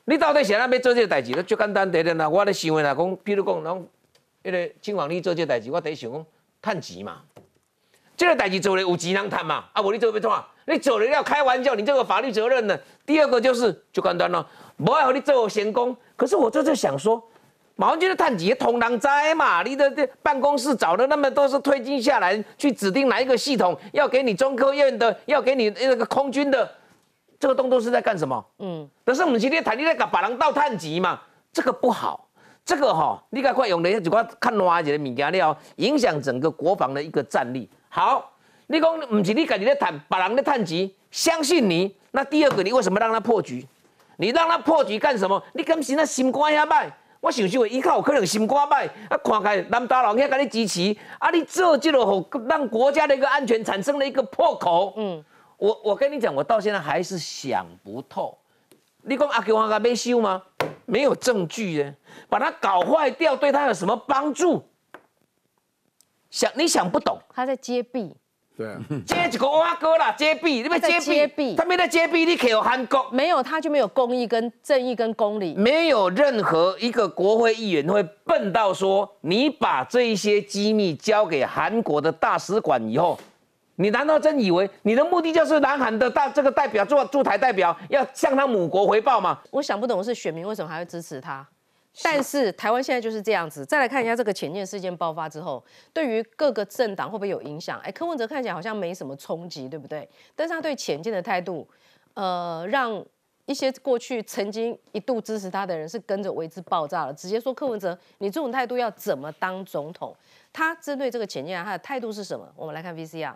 [0.04, 2.28] 你到底想要要做这个代志，那就简单点点啦。
[2.28, 3.88] 我咧想的啦，讲，譬如讲，侬
[4.44, 6.26] 迄个清皇你做这个代志，我第一想讲，
[6.62, 7.22] 趁钱嘛。
[8.16, 10.46] 这个代志做了有钱人赚嘛，啊，无你做要怎啊？
[10.66, 12.78] 你做了要开玩笑，你这个法律责任呢？
[13.04, 15.96] 第二个就是就简单了，无爱和你做闲工。
[16.16, 17.22] 可是我这就想说。
[17.80, 19.62] 马文君的探级同党灾嘛？
[19.62, 26.70] 你的这办公室找的那么多是推进下来，去指定哪一个系统要给你中科院的，要给你那个空军的，
[27.38, 28.44] 这个动作是在干什么？
[28.58, 31.22] 嗯，但是我们今天谈你在搞把人倒探级嘛，
[31.54, 32.28] 这个不好，
[32.66, 37.66] 这个哈，你赶快用的就看看哪一个物件了，影响整个国防的一个战力。
[37.88, 38.30] 好，
[38.66, 41.96] 你讲不是你自己在谈把人的探级，相信你。
[42.10, 43.66] 那第二个，你为什么让他破局？
[44.18, 45.42] 你让他破局干什么？
[45.54, 46.90] 你敢是那心肝遐歹？
[47.20, 54.94] 我想想，伊较有可能心肝歹，啊，看开南大佬遐甲你支持，啊，你做这个好让国家的一个安全产生了一个破口。
[54.96, 55.22] 嗯，
[55.58, 58.36] 我我跟你讲，我到现在还是想不透。
[59.02, 60.42] 你讲阿 Q 阿甲要修吗？
[60.86, 61.94] 没有证据耶，
[62.28, 64.64] 把它搞坏掉，对他有什么帮助？
[66.30, 68.16] 想你想不懂，他在揭弊。
[68.56, 73.08] 对，接一个挖哥啦，揭弊，你别揭弊，他没在揭弊，你可有韩国？
[73.10, 83.18] 没有，他就没有公义跟正义跟公理，没有任何一个国会议员会笨到说，你把这一些机密交给韩国的大使馆以后，
[83.76, 89.38] 你难道真以为你的目的就是南韩的大这个代表驻驻台代表要向他母国回报吗？
[89.50, 91.46] 我想不懂的是，选民为什么还会支持他？
[92.02, 93.64] 但是台湾现在就是这样子。
[93.64, 97.78] 再来看一下这个前舰事件爆发之后，对于各个政党会不会有影响？
[97.80, 100.08] 哎，柯文哲看起来好像没什么冲击，对不对？
[100.34, 101.68] 但是他对前舰的态度，
[102.14, 103.04] 呃，让
[103.46, 110.16] 一些过去曾经一度支持他的人是跟着为之爆炸了，直接说柯文哲，你这种态度要怎么当总统？
[110.52, 112.48] 他针对这个潜舰案，他的态度是什么？
[112.54, 113.34] 我们来看 VCR。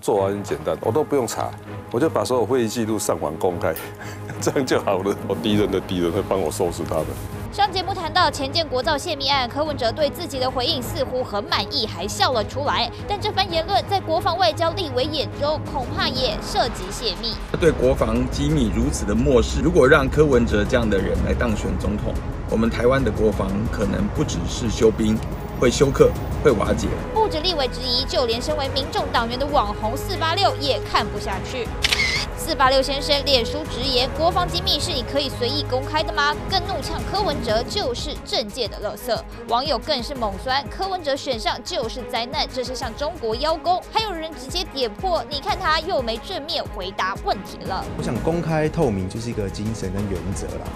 [0.00, 1.52] 做完很简单，我都不用查，
[1.90, 3.74] 我就把所有会议记录上网公开，
[4.40, 5.16] 这样就好了。
[5.28, 7.06] 我敌人的敌人会帮我收拾他们。
[7.50, 12.90] 上节目谈到前建国造泄密案，柯文哲对自己的回应似乎很满意，还笑了出来。
[13.08, 17.34] 但这番言论在国防外交立委眼中，恐怕也涉及泄密。
[17.58, 22.12] 对国防机密如此的漠视，如果让柯文哲这样的人来当选总统，
[22.50, 25.18] 我们台湾的国防可能不只是休兵。
[25.58, 26.08] 会休克，
[26.44, 26.86] 会瓦解。
[27.12, 31.66] 不止立委质疑，就连身为民众党员的网红四八六也看不下去。
[32.48, 39.14] 四八六先生脸书直言：“国防机密是你可以随意公开的吗？”更怒呛柯文哲就是政界的垃圾。
[39.48, 50.66] 网友更是猛酸：“柯文哲选上就是灾难，这是向中国邀功。”还有人直接点破：“你看他又没正面回答问题了。”我想公开透明就是一个精神跟原则了。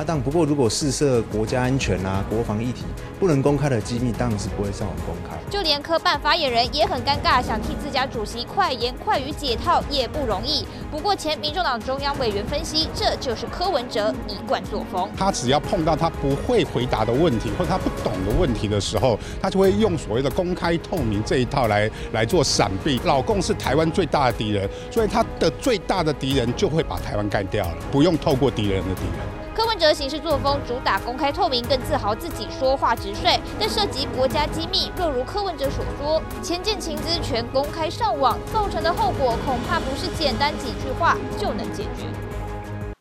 [0.00, 2.84] 那当然，不过如果试涉国家安全啊、国防议题
[3.18, 5.36] 不能公开的机密，当然是不会上网公开。
[5.50, 10.64] 就连科办发言人也很尴尬，想替自家主席快言快语解套也不容易。
[10.90, 11.14] 不过。
[11.20, 15.06] 前民众党中央委员分析，这就是柯文哲一贯作风。
[15.18, 22.98] 他只要碰到他不会回答的问题，或者他不懂的问题的时候，他就会用所谓的公开透明这一套来来做闪避。
[23.04, 29.39] 老共是台湾最大的敌人，所以他的最大的敌人就会把台湾干掉了，不用透过敌人的敌人。
[29.60, 33.38] 柯文哲行事作风主打公开透明，更自豪自己说话直率。
[33.58, 42.06] 但涉及国家机密，若如柯文哲所说，前建情资全公开上网，造成的后果恐怕不是简单几句话就能解决。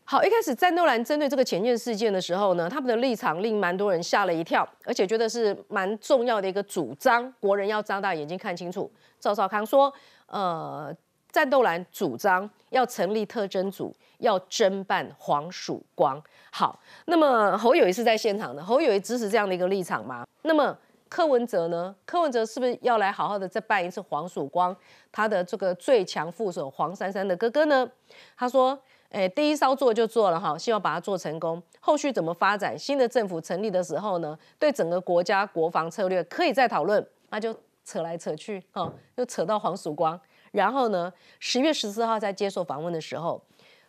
[0.03, 8.91] 好，一开始战斗蓝针对这个前件事件的时候呢，他们的立场令蛮多人吓了一跳，而且觉得是蛮重要的一个主张，国人要张大眼睛看清楚。
[9.17, 9.93] 赵少康说，
[10.27, 10.93] 呃。
[11.31, 16.21] 战斗蓝主张要成立特侦组，要侦办黄曙光。
[16.51, 20.25] 好，那么侯友谊是在现场的，侯友谊支持这样的一个立场吗？
[20.41, 20.75] 那么
[21.07, 21.95] 柯文哲呢？
[22.05, 24.75] 柯文哲是不是要来好好的再办一次黄曙光？
[25.11, 27.89] 他的这个最强副手黄珊珊的哥哥呢？
[28.37, 31.61] 他说：“哎，第一艘做就做了哈，希望把它做成功。
[31.79, 32.77] 后续怎么发展？
[32.77, 37.03] 新的政府成立的时候呢，对整个国家国防策略可以再讨论。
[37.31, 40.19] 那就扯来扯去，哈，又扯到黄曙光。”
[40.51, 41.11] 然后呢？
[41.39, 43.41] 十月十四号在接受访问的时候，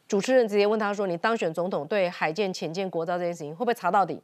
[0.07, 4.23] 主持人直接问他说：“你当选总统，对海建、潜舰国造这件事情会不会查到底？”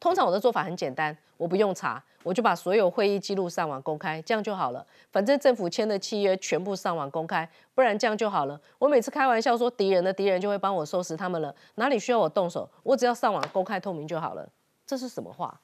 [0.00, 4.84] 通常我的做法很简单，我不用查，我就把所有会议记录上网公开，这样就好了。
[5.12, 8.60] 反正政府签的契约全部上网公开，不然这样就好了。
[8.78, 12.68] 我每次开玩笑说敌人的敌人就会帮我收拾他们了，哪里需要我动手？
[12.82, 14.48] 我只要上网公开透明就好了。
[14.84, 15.60] 这是什么话？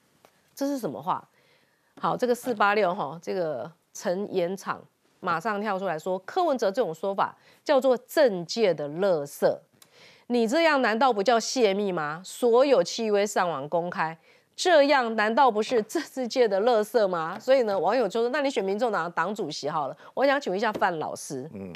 [0.54, 1.28] 这是什么话？
[2.00, 4.80] 好，这个四八六哈，这个陈延厂。
[5.20, 9.58] 马上跳出来说，柯文哲这种说法叫做政界的垃圾，
[10.28, 12.20] 你这样难道不叫泄密吗？
[12.24, 14.16] 所有契约上网公开，
[14.54, 17.38] 这样难道不是政治界的垃圾吗？
[17.38, 19.96] 所以呢，网友就说，那你选民众党党主席好了。
[20.14, 21.72] 我想请问一下范老师，嗯，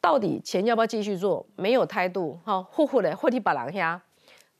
[0.00, 1.46] 到底钱要不要继续做？
[1.56, 4.00] 没有态度，哈，呼呼的，或提把狼虾。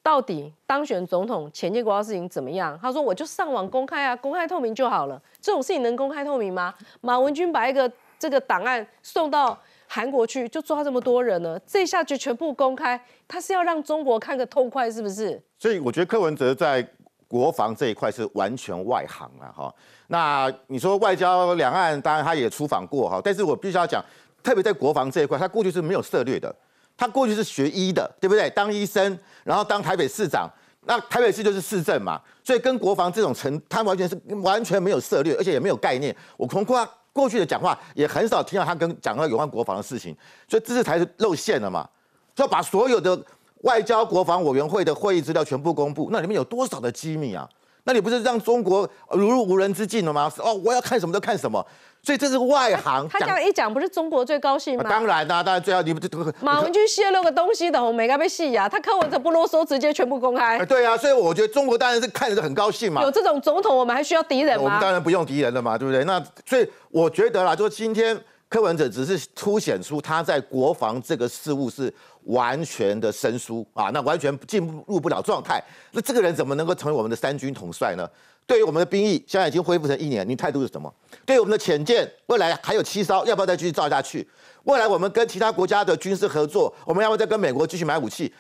[0.03, 2.79] 到底当选总统前建国的事情怎么样？
[2.81, 5.21] 他说我就上网公开啊，公开透明就好了。
[5.41, 6.75] 这种事情能公开透明吗？
[7.01, 15.41] 马文君把一个这个档案送到韩国去，就抓这么多人呢，这下就全部公开，他是要让中国看个痛快，是不是？
[15.59, 16.87] 所以我觉得柯文哲在
[17.29, 19.73] 国防这一块是完全外行了哈。
[20.09, 24.03] 那你说外交两岸，当然他也出访过哈，但是我必须要讲，
[24.43, 26.55] 特别在国防这一块，他过去是没有策略的。
[27.01, 28.51] 他过去是学医的，对不对？
[28.51, 30.47] 当医生，然后当台北市长，
[30.83, 36.15] 那台北市就是市政嘛，所以跟国防这种成，他完全是完全没有策略，而且也没有概念。
[36.37, 40.15] 我从过过去的讲话也很少听到他跟讲到有关国防的事情，
[40.47, 41.89] 所以这次才是露馅了嘛，
[42.35, 43.19] 就要把所有的
[43.63, 47.49] 外交国防委员会的会议资料全部公布，那里面有多少的机密啊？
[47.85, 50.31] 那你不是让中国如入无人之境了吗？
[50.38, 51.64] 哦，我要看什么就看什么。
[52.03, 54.85] 所以这是外行，他这样一讲，不是中国最高兴吗？
[54.88, 55.95] 当然啦，当然最好你
[56.40, 58.66] 马文君泄露个东西的，我没该被戏呀。
[58.66, 60.64] 他柯文哲不啰嗦，直接全部公开。
[60.64, 63.03] 对啊，所以我觉得中国当然是看着是很高兴嘛。
[63.03, 64.64] 有这种总统，我们还需要敌人吗？
[64.64, 66.03] 我们当然不用敌人了嘛，对不对？
[66.05, 68.19] 那所以我觉得啦，就是今天
[68.51, 71.93] 柯文哲只是凸显出他在国防这个事务是
[72.25, 75.63] 完全的生疏啊，那完全进入不了状态。
[75.93, 78.11] 那这个人怎么能够成为我们的三军统帅呢？
[78.49, 80.93] 对于我们的兵役，现在已经恢复成一年，你态度是什么？
[81.25, 84.29] 对于我们的潜舰，未来还有七艘，要不要再继续造下去？
[84.64, 88.35] 未来我们跟其他国家的军事合作，我们要不要再跟美国继续买武器？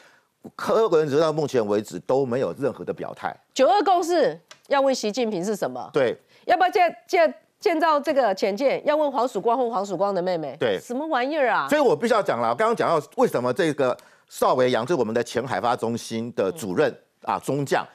[0.56, 3.32] 柯文哲到目前为止都没有任何的表态。
[3.54, 5.88] 九二共识要问习近平是什么？
[5.92, 6.16] 对，
[6.46, 10.80] 要不要借借建造这个潜舰要问黄曙光或黄曙光的妹妹，对。
[10.80, 11.68] 什么玩意儿啊？
[11.68, 13.96] 所以我必须要讲了，刚刚讲到为什么这个
[14.30, 16.92] 邵维扬，就是我们的前海发中心的主任
[17.22, 17.86] 啊中将，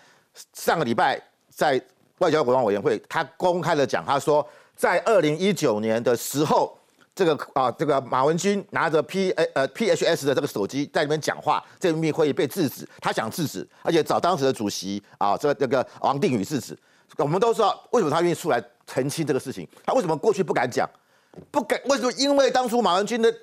[0.53, 1.81] 上个礼拜在
[2.19, 6.77] 外交国防委员会，他公开的讲，他说在二零一九年的时候，
[7.15, 16.77] 这个啊这个马文君拿着 P 呃呃 PHS 的这个手机在里面讲话，这个秘密会议被制止，他想制止，而且找当时的主席啊这个这个王定宇制止。
[17.17, 20.89] 我们都知道为什么他愿意出来澄清这个事情，他为什么过去不敢讲？
[21.49, 22.11] 不敢，为什么？
[22.13, 23.33] 因为当初马文君的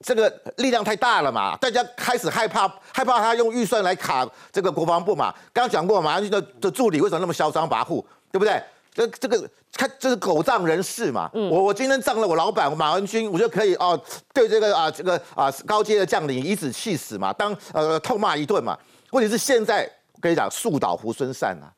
[0.00, 5.34] 这个力量太大了嘛，大家开始害怕，害怕他用预算来卡这个国防部嘛。
[5.52, 8.62] 刚刚讲过，马文君的的助理为什么那么嚣张跋扈，对不对？
[8.96, 11.30] 这这个他这是狗仗人势嘛。
[11.34, 14.00] 我我今天仗了我老板马文君，我就可以哦
[14.32, 18.76] 对这个啊这个啊高阶的将领以子气死嘛，当呃痛骂一顿嘛。
[19.10, 21.68] 问题是现在我跟你讲，树倒猢狲散啊，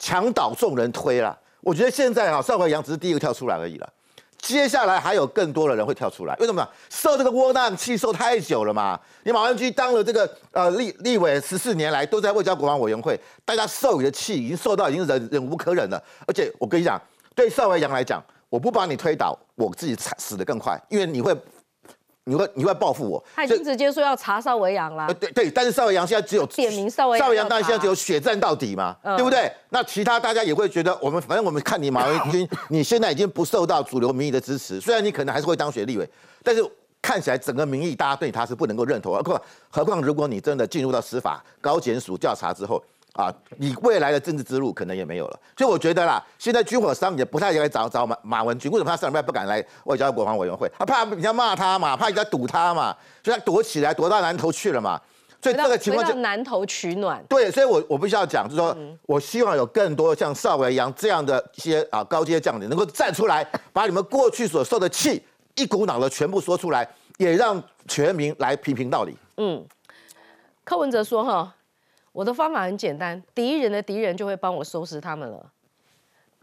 [0.00, 1.38] 墙倒众人推了。
[1.60, 3.88] 我觉得现在啊，邵伟阳只是第一个跳出来而已了。
[4.44, 6.68] 接下来还有更多的人会跳出来，为什么？
[6.90, 9.00] 受这个窝囊气受太久了嘛。
[9.22, 16.02] 你马文君当了这个呃立立委十四年来，都在外交国防委员会，大家受你的气已经受到已经忍忍无可忍了。
[16.26, 17.00] 而且我跟你讲，
[17.34, 21.34] 对邵维扬来讲，我不把你推倒，我自己惨死得更快，因为你会。
[22.26, 23.24] 你会你会报复我？
[23.34, 25.06] 他已经直接说要查邵维阳啦。
[25.20, 29.52] 对对，但是邵维阳现在只有点名邵维邵维阳，当然现在只有血战到底嘛，对不对？
[29.68, 36.08] 那其他大家也会觉得，我们反正我们看你马文君， 你现在已经不受到主流民意的支持，虽然你可能还是会当选立委，
[36.42, 36.64] 但是
[37.02, 39.12] 看起来整个民意大家对他是不能够认同。
[39.14, 42.82] 何况何况如果你真的进入到司法高检署调查之后。
[43.14, 50.68] 啊，你未来的政治之路可能也没有了，所以我觉得啦，现在军火商也不太来找找马马文君，为什么他上礼拜不敢来外交国防委员会？
[50.76, 52.92] 他怕人家骂他嘛，怕人家堵他嘛，
[53.22, 55.00] 所以他躲起来，躲到南头去了嘛。
[55.40, 57.24] 所以这个情况就南头取暖。
[57.28, 65.22] 对，所以我我必须要讲，就是说我希望有更多像邵维阳这样的一些啊高阶将领能够站出来，把你们过去所受的气
[65.54, 66.88] 一股脑的全部说出来，
[67.18, 69.16] 也让全民来评评道理。
[69.36, 69.64] 嗯，
[70.64, 71.54] 柯文哲说哈。
[72.14, 75.50] 我的方法很简单，敌人的敌人就会帮我收拾他们了。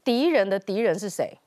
[0.04, 1.40] 敌人的敌人是谁？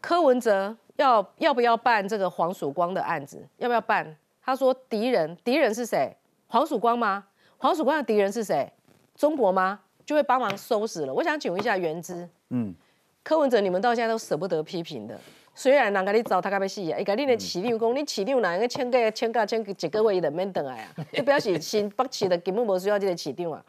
[0.00, 3.46] 柯文哲要要不要办这个黄曙光的案子？
[3.58, 4.16] 要不要办？
[4.42, 6.16] 他说敌人敌人是谁？
[6.48, 7.26] 黄曙光吗？
[7.58, 8.72] 黄曙光的敌人是谁？
[9.14, 9.78] 中国吗？
[10.04, 11.14] 就会帮忙收拾了。
[11.14, 12.74] 我想请问一下原之，嗯，
[13.22, 15.16] 柯文哲，你们到现在都舍不得批评的。
[15.58, 20.94] 虽然人家你糟蹋到要死啊，伊甲你的市长讲，你市长哪个签个签个签一个月伊就免等来啊？
[21.12, 23.60] 就表示新北市的根本无需要这个市长啊。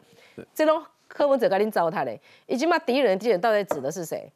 [0.54, 4.30] 这种柯文哲甲你糟蹋嘞，已经把敌人敌人到底指的是谁？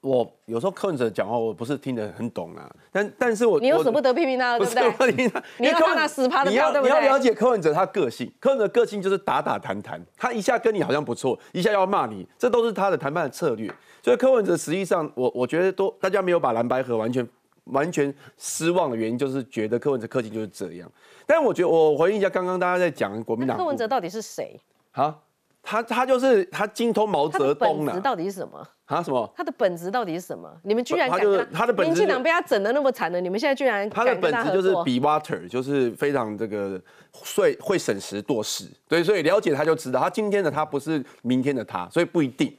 [0.00, 5.14] 我有时候柯文哲讲话，我不是听得很懂啊，但但是我你又舍不得批评他，对不对？
[5.60, 6.98] 你要看他死趴的票，对不对？
[6.98, 13.70] 你要了解柯文哲他个性，柯文哲个性就是打打谈谈，他一下跟你好像不错，一下要骂你，这都是他的谈判的策略。
[14.02, 17.26] 所以柯文哲实际上，我我觉得都大家没有把蓝白河完全
[17.64, 20.90] 完全失望的原因，就是觉得柯文哲客气就是这样。
[21.24, 24.60] 但我觉得我回应一下刚刚大家在讲国民党，柯文哲到底是谁？
[24.90, 25.16] 啊，
[25.62, 28.68] 他他就是他精通毛泽东的到底是什么？
[28.92, 29.32] 啊什么？
[29.36, 30.48] 他的本质到底是什么？
[30.62, 36.80] 你们居然他就是他的本质，民进党被他整的那么惨的，你们现在居然他的本质就是 be water，就是非常这个
[37.10, 42.54] 会会审时度势，对，所以了解他就知道，他今天的他不是明天的他，所以不一定。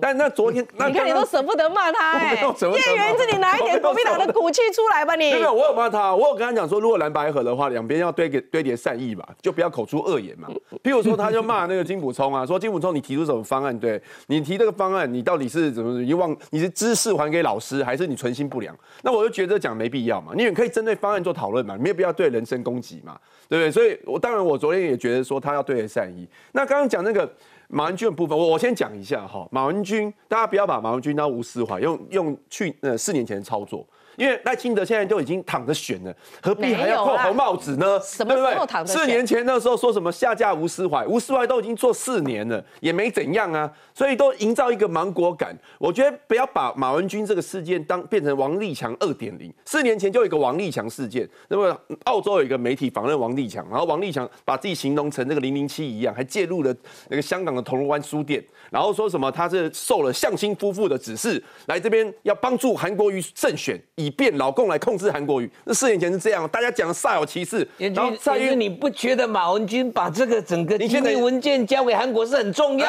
[0.00, 5.30] 但那昨天， 你看你都舍不得骂他， 哎，叶元之，你拿一点国民党的骨气出来吧，你。
[5.34, 10.48] 没有，我有骂他，我有跟他讲说，如果蓝白合的话，两边要堆叠堆叠善意嘛，就不要口出恶言嘛。
[10.82, 13.78] 譬如说，他就骂那个金补充啊，说金补充你提出什么方案？
[13.78, 16.36] 对你提这个方案，你到底是怎么你忘？
[16.50, 18.76] 你是知识还给老师，还是你存心不良？
[19.02, 23.18] 那我就觉得讲没必要嘛，你也可以针对方案做讨论嘛，没有必要对人身攻击嘛，
[23.48, 23.70] 对不对？
[23.70, 26.28] 所以，我当然我昨天也觉得说他要对人善意。
[26.52, 27.32] 那刚刚讲那个。
[27.70, 29.46] 马文君的部分，我我先讲一下哈。
[29.50, 33.86] 马文君，大家不要把马文君当吴思怀，用用去呃四年前的操作。
[34.18, 36.12] 因为赖清德现在都已经躺着选了，
[36.42, 38.00] 何必还要扣红帽子呢？
[38.00, 45.56] 什么时候躺着四年前那时候说什么下架吴思怀，吴思怀都已经做四年了，也没怎样啊，所以都营造一个芒果感。
[45.78, 49.54] 我觉得不要把马文君这个事件当变成王立强二点零。
[49.64, 56.74] 四年前就有一个王立强事件，那么澳洲有一个媒体访问王立强，然后王立强把自己形容成那个零零七一样，还介入了
[57.08, 65.50] 那个香港的铜锣湾书店，然后说什么他是受了向心夫妇的指示来这边要帮助韩国瑜胜选，以便老共来控制韩国瑜。
[65.64, 67.66] 那四年前是这样，大家讲的煞有其事。
[67.78, 72.88] 然后在于你不觉得马文君把这个整个机密文件交给韩国是很重要、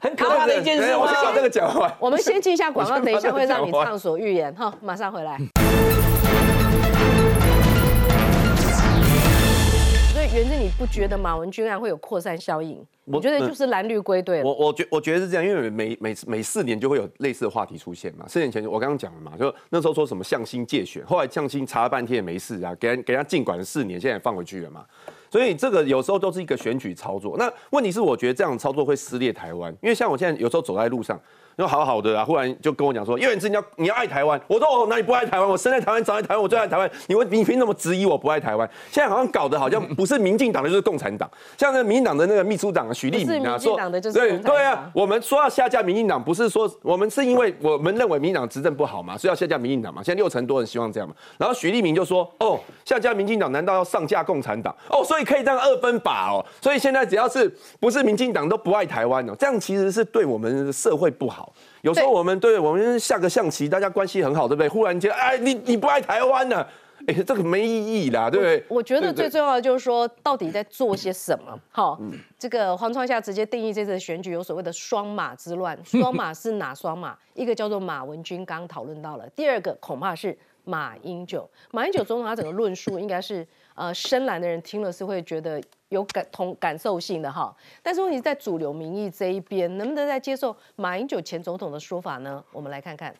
[0.00, 1.00] 很可怕的一件事吗？
[1.00, 1.92] 我先把这个讲完。
[1.98, 4.52] 我们先进一下广告， 等一下会让你畅所欲言。
[4.54, 5.38] 哈，马上回来。
[10.30, 12.78] 所以原子，你不觉得马文君案会有扩散效应？
[13.04, 14.44] 我我觉得就是蓝绿归队了。
[14.44, 18.24] 我我觉我觉得是这样，因为每每每四年就会有类似的话题出现嘛。
[18.28, 24.86] 四年前我刚刚讲了嘛，就那时候说什么向心借选，后来向心查了半天也没事啊，给人给人家禁管了四年，现在也放回去了嘛。
[25.32, 27.36] 所以这个有时候都是一个选举操作。
[27.36, 31.20] 那问题是，我觉得这样操作会撕裂台湾，因为像我现在有时候走在路上。
[31.60, 35.46] 就好好的啊，忽然就跟我讲说，叶远志你要你要爱台湾，我说我哪里不爱台湾？
[35.46, 36.90] 我生在台湾，长在台湾，我最爱台湾。
[37.06, 38.66] 你问你凭什么质疑我不爱台湾？
[38.90, 43.76] 现在好像搞得好像不是民进党的就是共产党，像那个民进党的那个秘书长许立明啊，说
[44.10, 50.02] 对对啊，我们说要下架民进党，不是说我们是因为我们认为民进党执政不好嘛，所以要下架民进党嘛。
[50.02, 51.14] 现在六成多人希望这样嘛。
[51.36, 54.74] 然后许立明就说，哦，下架民进党难道要上架共产党？
[54.88, 56.42] 哦，所以可以这样二分法哦。
[56.62, 61.49] 所以现在只要是不是民进党都不爱台湾哦，这样其实是对我们社会不好。
[61.82, 64.68] 有时候我们对我们下个象棋，大家关系很好，对不对？
[64.68, 66.66] 忽然间，哎，你你不爱台湾呢？
[67.06, 68.62] 哎，这个没意义啦，对不对？
[68.68, 71.58] 我觉得最重要的就是说，到底在做些什么？
[71.70, 71.98] 好，
[72.38, 75.78] 这个黄创夏直接定义这次选举有所谓的双马之乱。
[75.82, 77.16] 双马是哪双马？
[77.32, 81.48] 一个叫做马文君，刚刚讨论到了；第二个恐怕是马英九。
[81.70, 85.60] 马英九总统他整个论述应该是，呃，深蓝的人听了是会觉得。
[85.90, 87.52] 有感同感受性的哈，
[87.82, 92.44] 但是问题在主流民意这一边，能不能再接受马英九前总统的说法呢？
[92.52, 93.12] 我们来看看。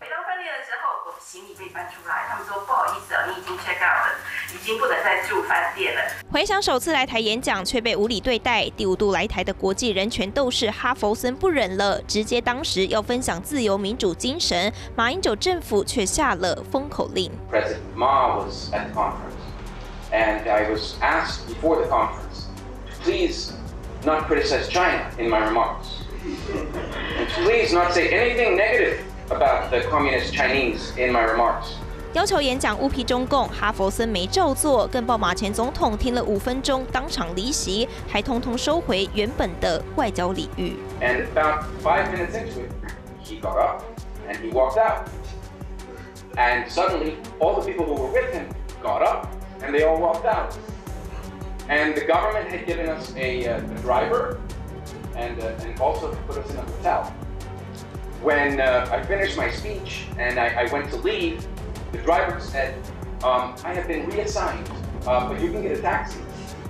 [0.00, 4.18] 每到饭店的时候，我的行李被搬出来，他们说不好意思啊，你已经 check out 了，
[4.54, 6.00] 已经不能再住饭店了。
[6.30, 17.30] 回想首次来台演讲却被无理对待，第五度来台的国际人权斗士哈佛森不忍了，直接当时要分享自由民主精神，马英九政府却下了封口令。
[17.50, 19.34] President Ma was at the conference.
[20.14, 22.46] and I was asked before the conference
[22.86, 23.52] to please
[24.04, 26.02] not criticize China in my remarks,
[27.18, 31.74] and please not say anything negative about the communist Chinese in my remarks.
[32.13, 40.75] 要求演讲误批中共，哈佛森没照做，更爆马前总统听了五分钟，当场离席，还通通收回原本的外交礼遇。
[41.01, 42.71] And about five minutes into it,
[43.23, 43.83] he got up
[44.27, 45.07] and he walked out.
[46.35, 48.45] And suddenly, all the people who were with him
[48.81, 49.27] got up
[49.61, 50.53] and they all walked out.
[51.69, 54.39] And the government had given us a, uh, a driver
[55.15, 57.13] and, uh, and also put us in a hotel.
[58.23, 61.45] When uh, I finished my speech and I, I, went to leave,
[61.94, 62.74] the driver said,
[63.22, 64.68] um, I have been reassigned,
[65.06, 66.18] uh, but you can get a taxi.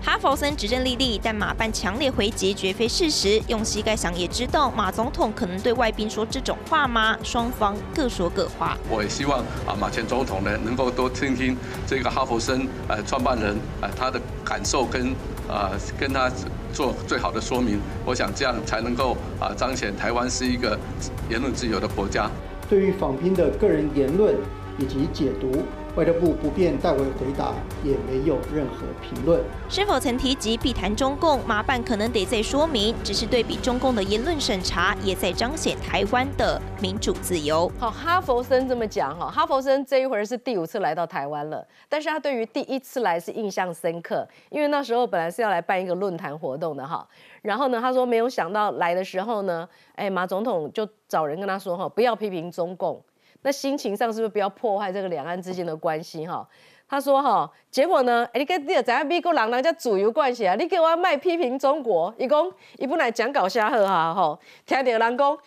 [0.03, 3.41] 哈佛森执政立立，但马办强烈回击绝非事实。
[3.49, 7.17] 用膝盖想也知道，马总统可能对外宾说这种话吗？
[7.23, 8.77] 双方各说各话。
[8.91, 11.57] 我也希望啊，马前总统呢能够多听听
[11.87, 15.15] 这个哈佛森呃创办人呃他的感受跟
[15.49, 16.31] 呃跟他
[16.71, 17.81] 做最好的说明。
[18.05, 20.79] 我想这样才能够啊彰显台湾是一个
[21.31, 22.31] 言论自由的国家。
[22.69, 24.37] 对于访宾的个人言论
[24.79, 25.63] 以及解读。
[25.97, 27.55] 外交部不便代为回答，
[27.85, 29.41] 也没有任何评论。
[29.69, 31.39] 是否曾提及必谈中共？
[31.47, 32.93] 麻烦可能得再说明。
[33.05, 37.71] 只是对比中共的言论审查，也在彰显台湾的民主自由。
[37.79, 47.07] 好，哈佛森这么讲哈，哈佛森这一回是第五次来到台湾了，但是他对于第一次来是印象深刻，因为那时候本来是要来办一个论坛活动的哈。
[47.43, 53.01] 然后呢，他说没有想到来的时候呢，哎，马总统就找人跟他说哈，不要批评中共。
[53.45, 56.47] 那心情上是不是不要破坏这个两岸之间的关系哈？
[56.89, 65.39] 他说哈，结果呢，哎，你跟第二在美国人人家主流关系啊，你给我卖批评中国，一共一不来讲搞瞎喝哈吼，听到人讲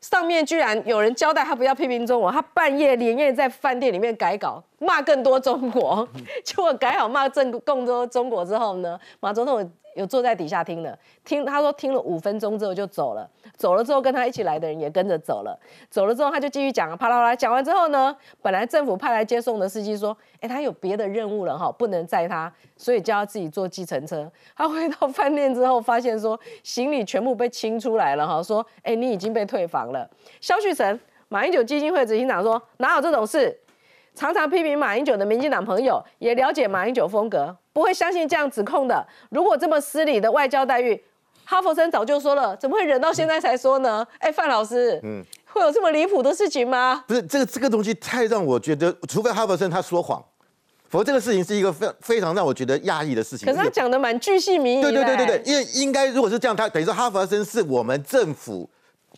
[0.00, 6.08] 上面居然有人交代他不要批评中国，他半夜连夜在饭店里面改稿，骂更多中国，
[6.42, 9.70] 结果改好骂正更多中国之后呢，马总统。
[9.94, 15.58] 有坐在底下听的，听他说听了五分钟之后就走了，走了之后跟他一起来的人也跟着走了，
[15.90, 24.30] 走了之后他就继续讲，啪啦啪啦讲完之后呢，本来政府派来接送的司机说，哎，他有别的任务了哈，不能载他，所以叫他自己坐计程车。
[24.56, 30.08] 他回到饭店之后发现说，行李全部被清出来了哈，说，哎，你已经被退房了。
[30.40, 33.58] 肖旭成，马英九基金会执行长说，哪有这种事？
[34.14, 39.06] 常常批评马英九的民进党朋友也了解马英九风格，不会相信这样指控的。
[39.30, 41.02] 如果这么失礼的外交待遇，
[41.44, 44.06] 哈佛生早就说了，怎么会忍到现在才说呢？
[44.18, 47.04] 哎，范老师，嗯，会有这么离谱的事情吗？
[47.06, 50.24] 不是，这个这个东西太让我觉得，除非哈佛生他说谎，
[50.88, 53.46] 否则这个事情是一个非非常让我觉得压抑的事情。
[53.46, 54.82] 可是他讲的蛮巨细靡遗。
[54.82, 58.68] 对对对对对，因为应该如果是这样，他等于说哈佛森是我们政府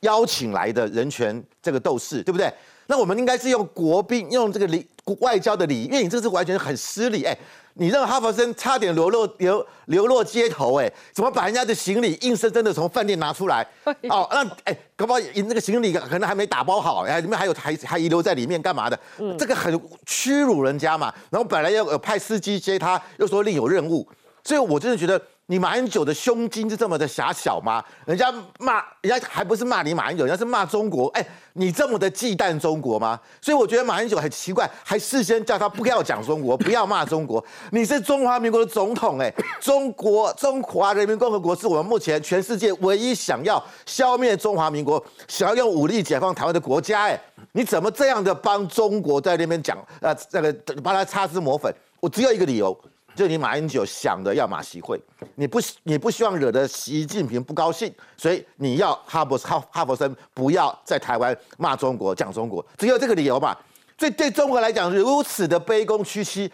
[0.00, 2.52] 邀请来的人权这个斗士，对不对？
[2.86, 4.86] 那我们应该是用国宾，用这个礼
[5.20, 7.36] 外交的礼，因为你这是完全很失礼，哎，
[7.74, 13.66] 你让哈佛生差点流落流流落街头，哎，怎么把人家的行李硬生生的从饭店拿出来？
[14.08, 18.98] 哦，那哎，搞不好那个行李可能还没打包好，哎，里面还有还还遗留在里面干嘛的？
[19.38, 21.12] 这个很屈辱人家嘛。
[21.30, 24.08] 然后本来要派司机接他，又说另有任务。
[24.42, 27.84] 所以我真的觉得你马英九的胸襟是这么的狭小吗？
[28.06, 31.08] 人家骂人家还不是骂你马英九，人家是骂中国。
[31.08, 33.20] 哎，你这么的忌惮中国吗？
[33.42, 37.44] 所以我觉得马英九很奇怪，还事先叫他不要讲中国，不要骂中国。
[37.72, 39.30] 你是中华民国的总统，哎，
[39.60, 47.20] 中国中华人民共和国是我们目前全世界唯一想要消灭中华民国、想要用武力解放台湾的国家，哎，
[47.52, 49.76] 你怎么这样的帮中国在那边讲？
[50.00, 50.50] 呃，那个
[50.82, 51.70] 帮他擦脂抹粉？
[52.00, 52.74] 我只有一个理由。
[53.14, 55.00] 就你马英九想的要马习会，
[55.36, 63.56] 你不你不希望惹得习近平不高兴，所以你要哈伯哈哈佛森不要在台湾骂中国讲中国，只有这个理由嘛？
[63.96, 66.50] 所以对中国来讲如此的卑躬屈膝。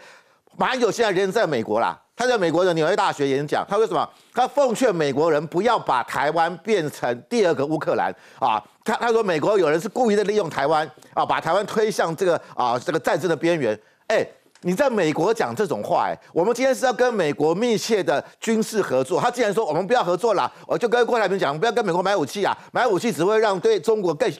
[0.57, 4.07] 马英九现在人在美国啦，他在美国的纽约大学演讲，他说什么？
[4.33, 8.61] 他奉劝美国人不要把台湾变成第二个乌克兰啊！
[8.83, 14.23] 他他说美国有人是故意的利用台湾啊，把台湾推向这个啊这个战争的边缘，哎。
[14.63, 19.19] 你在美国讲这种话，哎，我们今天是要跟美国密切的军事合作。
[19.19, 24.31] 他既然说我们不要合作了，我就跟郭台铭讲，不要跟美国买武器啊，买武器只会让对中国更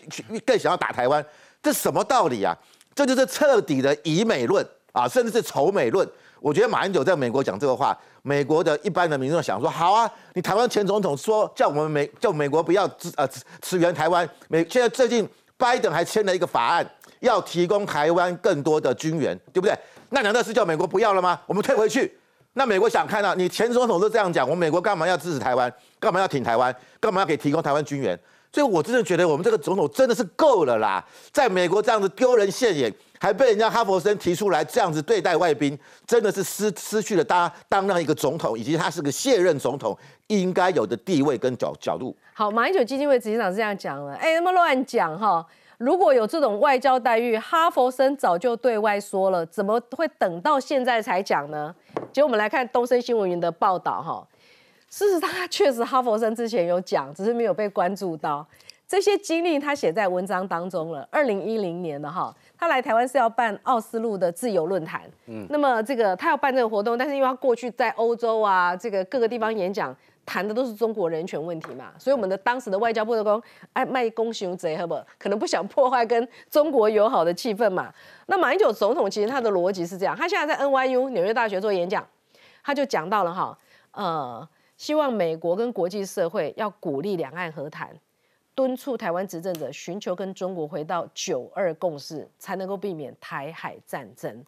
[0.46, 1.26] 更想要打台湾，
[1.62, 2.56] 这什么道理啊？
[2.94, 6.08] 这就是彻底的以美论啊，甚至是仇美论。
[6.40, 13.28] 我觉得马英九在美国讲这个话，美国的一般的民众想说，好啊，你台湾前总统说叫我们美叫美国不要支呃
[13.60, 16.88] 支援台湾，美现在最近拜登还签了一个法案，
[17.22, 19.76] 要提供台湾更多的军援，对不对？
[20.12, 21.40] 那难道是叫美国不要了吗？
[21.48, 22.18] 我们退回去？
[22.54, 25.74] 那美国想看到你前总统都这样讲，我们美国干嘛要支持台湾？
[26.00, 26.76] 干嘛要挺台湾？
[27.00, 28.20] 干嘛要给提供台湾军援？
[28.52, 31.02] 所以我真的觉得我们这个总统真的是够了啦！
[31.32, 39.98] 在美国这样子丢人现眼，还被人家哈佛生提出来这样子对待外宾，真的是失失去了当当那一个总统以及他是个卸任总统
[40.28, 42.14] 应该有的地位跟角角度。
[42.34, 45.46] 好，马英九基金会执行长是这样讲了，哎，那么乱讲哈。
[45.82, 51.74] 如果有这种外交待遇，哈佛生早就对外说了，怎么会等到现在才讲呢？
[52.14, 54.24] 结果我们来看东森新闻云的报道，哈，
[54.92, 58.46] 事实上他确实哈佛生之前有讲，只是没有被关注到。
[58.88, 61.08] 这些经历他写在文章当中了。
[61.10, 69.96] 二零一零年的哈，他来台湾是要办奥斯陆的自由论坛，嗯，那么这个他要办这个活动，但是因为他过去在欧洲啊，这个各个地方演讲。
[70.32, 74.98] 谈的都是中国人权问题嘛，所以我们的当时的外交部的公哎卖公熊贼，好不？
[75.18, 77.94] 可能不想破坏跟中国友好的气氛嘛。
[78.28, 82.08] 那马英九总统其实他的逻辑是这样，他现在在 NYU 纽约大学做演讲，
[82.64, 83.58] 他就讲到了哈，
[83.92, 87.94] 呃，希望美国跟国际社会要鼓励两岸和谈，
[88.56, 94.46] 敦促台湾执政者寻求跟中国回到九二共识，才能够避免台海战争。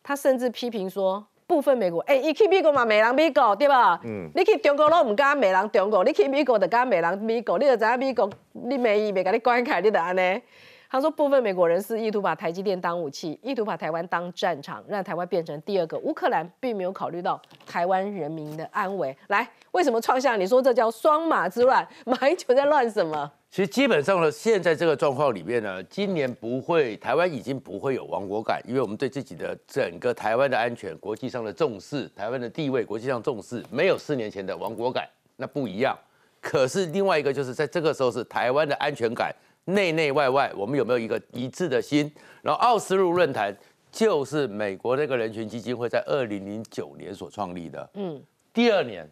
[0.00, 1.26] 他甚至批评说。
[1.46, 4.00] 部分美国，哎，伊去美国嘛，美人美国，对吧？
[4.04, 4.30] 嗯。
[4.34, 10.42] 你去中国拢唔敢美人中国，你去美国就敢美人美国，你就知影美国，你美伊袂甲你关开，你就安尼。
[10.90, 19.16] 他说，部分美国人士意图把台积电当武器，意图把台湾当战场，让台湾变成第二个乌克兰，并没有考虑到台湾人民的安危。
[19.26, 20.36] 来，为什么创下？
[20.36, 21.84] 你说这叫双马之乱？
[22.06, 23.28] 马英九在乱什么？
[23.54, 35.96] 其实基本上呢，现在这个状况里面呢，今年不会，台湾已经不会有亡国感，因为我们对自己的整个台湾的安全、国际上的重视、台湾的地位、国际上重视，没有四年前的亡国感，那不一样。
[36.40, 39.32] 可是另外一个就是在这个时候是台湾的安全感，
[39.66, 42.10] 内内外外，我们有没有一个一致的心？
[42.42, 43.56] 然后奥斯陆论坛
[43.92, 48.20] 就是美国那个人权基金会在二零零九年所创立的，嗯，
[48.52, 49.08] 第二年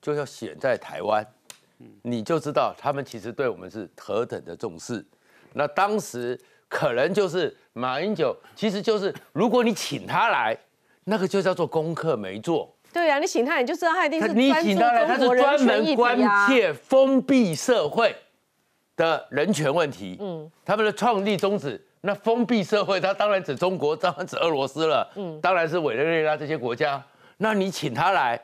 [0.00, 1.22] 就要选在台湾。
[2.02, 5.04] 你就知道他们其实对我们是何等的重视。
[5.52, 10.56] 那当时可能就是马英九，其实就是如果你请他来，
[11.04, 12.74] 那个就叫做功课没做。
[12.92, 16.18] 对呀，你请他，你就知道他一定是你请他来，他是专门关
[16.48, 18.16] 切封闭社会
[18.96, 20.16] 的人权问题。
[20.20, 25.10] 嗯，他们的创立宗旨，那封闭社会，他当然指中国，当然指俄罗斯了。
[25.16, 27.02] 嗯，当然是委内瑞拉这些国家。
[27.36, 28.40] 那你请他来。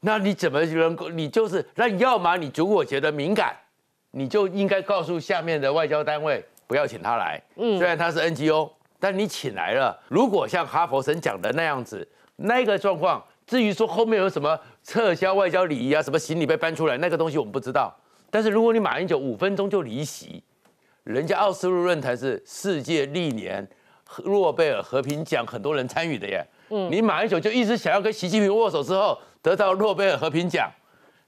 [0.00, 1.08] 那你怎么能够？
[1.08, 3.56] 你就是那要么你如果觉得敏感，
[4.12, 7.42] 你就应该告诉下面的外交单位不要请他来。
[7.56, 8.70] 嗯，虽然他是 NGO，
[9.00, 9.98] 但你请来了。
[10.08, 17.94] 如果像哈佛神讲的那样子，那个状况，至于说后面有什么撤销外交礼仪啊，什么行李被搬出来，那个东西我们不知道。
[18.30, 20.42] 但是如果你马英九五分钟就离席，
[21.04, 23.66] 人家奥斯陆论坛是世界历年
[24.24, 26.44] 诺贝尔和平奖很多人参与的耶。
[26.70, 29.18] 嗯，你马英九就一直想要跟习近平握手之后。
[29.42, 30.68] 得到诺贝尔和平奖，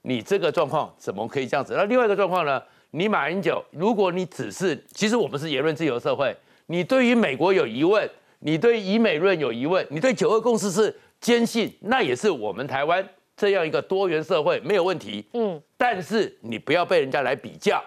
[0.01, 1.73] 你这个状况怎么可以这样子？
[1.73, 2.61] 那另外一个状况呢？
[2.91, 6.35] 你马英九，如果你只是，其实我们是言论自由社会，
[6.65, 8.09] 你对于美国有疑问，
[8.39, 15.25] 你对以美论有疑问，你对九二共识是坚信，那也是我们台湾这样一个多元社会没有问题。
[15.31, 17.81] 嗯，但是你不要被人家来比较，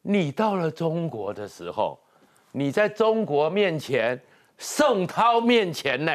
[0.00, 2.00] 你到了中国的时候，
[2.52, 4.18] 你在中国面前，
[4.56, 6.12] 宋涛面前呢？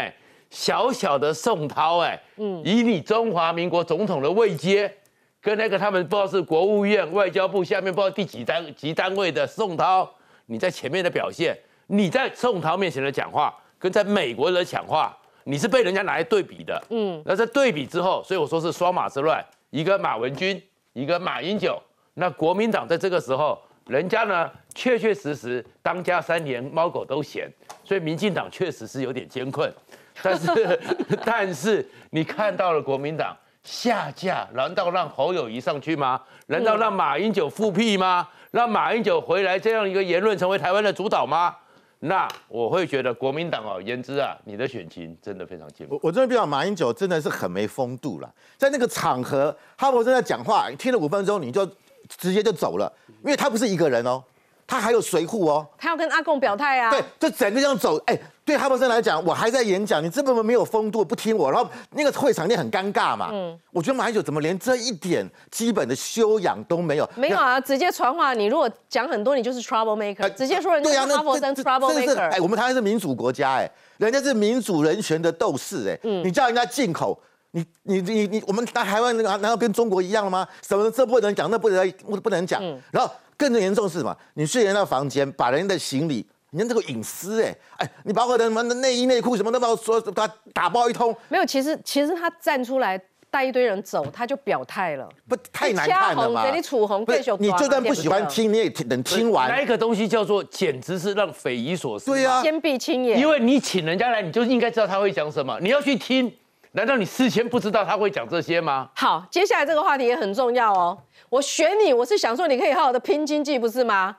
[0.52, 4.93] 小小的宋涛，哎，嗯，以你中华民国总统的位阶，
[5.41, 10.08] 跟那个他们不知道是国务院、外交部下面不知道第几单级单位的宋涛，
[10.47, 21.82] 你在前面的表现，你在宋涛面前的讲话，跟在美国的讲话，你是被人家拿来对比的，嗯，那在对比之后，所以我说是双马之乱，一个马文君，一个马英九，
[22.16, 27.49] 那国民党在这个时候，人家呢确确实实当家三年，猫狗都嫌，
[27.86, 29.74] 所以民进党确实是有点艰困。
[30.22, 30.80] 但是，
[31.26, 36.22] 但是你看到了国民党下架，难道让侯友谊上去吗？
[36.47, 38.28] 难道让马英九复辟吗？
[38.51, 41.55] 让马英九回来这样一个言论成为台湾的主导吗？
[42.03, 45.93] 那我会觉得国民党哦，言之啊，你的选情真的非常艰苦。
[45.93, 51.63] 我我真的比较马英九真的是很没风度了，在那个场合，哈伯正在讲话，听了五分钟你就
[52.07, 52.91] 直接就走了，
[53.24, 54.24] 因为他不是一个人哦，
[54.72, 55.67] 他还有随护哦。
[55.78, 56.89] 他要跟阿贡表态啊。
[56.89, 63.32] 对，就整个这样走，哎，对哈伯森来讲，我还在演讲，你这么没有风度，不听我，然后那个会场也很尴尬嘛。
[63.34, 67.09] 嗯，我觉得马英九怎么连这一点基本的修养都没有？
[67.15, 72.30] 没有啊，直接传话，你如果讲很多，你就是 trouble maker，直接说人家哈伯森 trouble maker。
[72.30, 80.47] 哎，我们台湾是民主国家，哎，人家是民主人权的斗士，哎，你叫人家进口，你你你你，我们台湾那个难道跟中国一样了吗？
[80.65, 81.93] 什么这不能讲，那不能
[82.24, 83.11] 不能讲，然后。
[83.50, 84.16] 更严重是什么？
[84.36, 91.16] 你睡人家房间，把人家的行李，人家这个隐私，哎哎，你把我的什么内衣内裤什么都把我说他打包一通。
[91.28, 95.10] 没有，其实其实他站出来带一堆人走，他就表态了。
[95.28, 96.44] 不太难看了嘛？
[96.44, 97.04] 给你楚红，
[97.39, 99.50] 你就算不喜欢听，你也能听完。
[99.50, 102.12] 那一个东西叫做，简直是让匪夷所思。
[102.12, 103.20] 对呀，坚壁清眼。
[103.20, 106.32] 因为你请人家来，你就应该知道他会讲什么，你要去听。
[106.74, 108.89] 难道你事先不知道他会讲这些吗？
[108.95, 110.97] 好，接下来这个话题也很重要哦。
[111.30, 114.15] 我选你，我是想说你可以好好的拼经济，不是吗？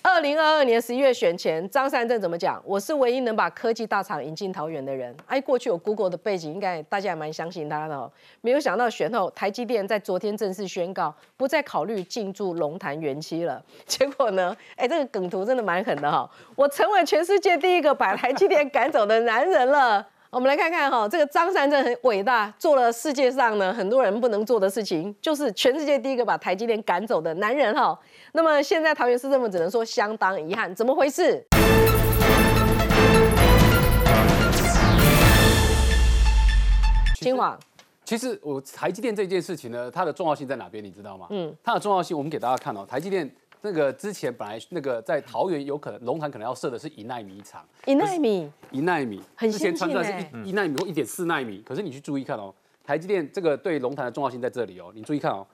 [0.00, 2.60] 二零二二年十一月选前，张善政怎么讲？
[2.64, 5.14] 我是唯一能把科技大厂引进桃园的人。
[5.26, 8.10] 哎，过去有 Google 的背景，应该大家也蛮相信他的哦。
[8.40, 13.62] 没有想到选后，台积电在昨天正式宣告，不再考虑进驻龙潭园区了。
[13.84, 14.56] 结果呢？
[14.76, 16.28] 哎，这个梗图真的蛮狠的哈！
[16.56, 20.08] 我成为全世界第一个把台积电赶走的男人了。
[20.34, 27.98] 我们来看看哈，这个张善政很伟大，做了世界上呢很多人不能做的事情，就是全世界第一个把台积电赶走的男人哈。
[28.32, 31.44] 那么现在桃园市政府只能说相当遗憾，怎么回事？
[37.20, 37.58] 清华，
[38.06, 40.82] 其实我台积电这件事情呢，它的重要性在哪边？
[40.82, 41.26] 你知道吗？
[41.28, 43.30] 嗯，它的重要性我们给大家看哦，台积电。
[43.62, 52.54] 那个之前本来那个在桃园有可能龙潭可能要设的是一纳米厂，一纳米，一纳米，很之前传出来是一一纳米或一点四纳米，可是你去注意看哦，
[52.84, 55.46] 台积电这个对龙潭的重要性在这里哦，你注意看哦，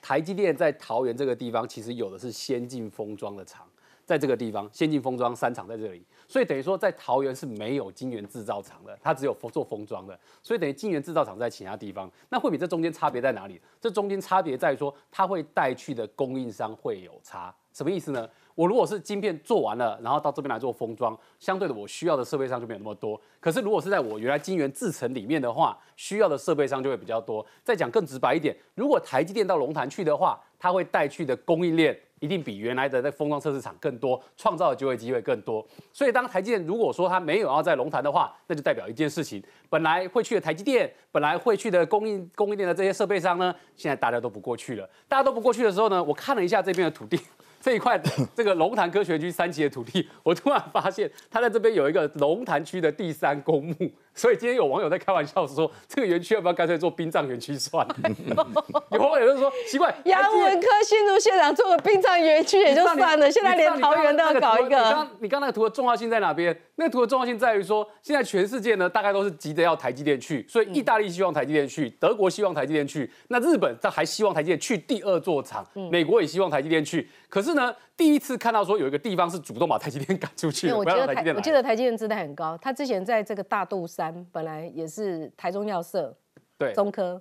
[0.00, 3.66] 台积电在桃园这个地方其实有的是先进封装的厂。
[4.04, 12.10] 在这个地方，先进封装三厂在这里，所以等于说在桃园是没有晶圆制造厂的，它只有做封装的，所以等于晶圆制造厂在其他地方。
[12.28, 13.60] 那惠比这中间差别在哪里？
[13.80, 18.28] 这中间差别在于说，它会带去的供应商会有差，什么意思呢？
[18.54, 23.20] 我如果是晶片做完了，然后到这边来做封装，相对的我需要的设备商就没有那么多。
[23.38, 27.44] 可是如果是在我原来晶圆制成里面的话，需要的设备商就会比较多。
[27.62, 35.66] 再讲更直白一点，如果台积电到龙潭去的话，它会带去的供应链一定比原来的在封装测试厂更多，创造的就业机会更多。
[35.92, 44.88] 所以当台积电如果说它没有要在龙潭的话，那就代表一件事情：本来会去的台积电，本来会去的供应供应链的这些设备商呢，现在大家都不过去了。
[45.08, 47.20] 大家都不过去的时候呢，我看了一下这边的土地。
[47.66, 48.00] 这一块
[48.32, 57.96] 这个龙潭科学区三期的土地，我突然发现它在这边有一个龙潭区的第三公墓，所以今天有网友在开玩笑说，这个园区要不要干脆做殡葬园区算了？
[58.92, 64.76] 有网友就说奇怪，杨文科新竹县长做个殡葬园区也就算了，现在连桃园都要搞一个。
[64.76, 66.56] 你刚你刚那个图的重要性在哪边？
[66.76, 77.74] 那个图的重要性在于说，现在全世界呢大概都是急着要台积电去，所以意大利希望台积电去，德国希望台积电去，那日本他还希望台积电去第二座厂，美国也希望台积电去，可是呢？
[77.96, 86.14] 第一次看到说有一个地方是主动把台积电赶出去，我记得台我记得台积电姿态很高，他之前在这个大肚山本来也是台中要社，
[86.58, 87.20] 对，中科，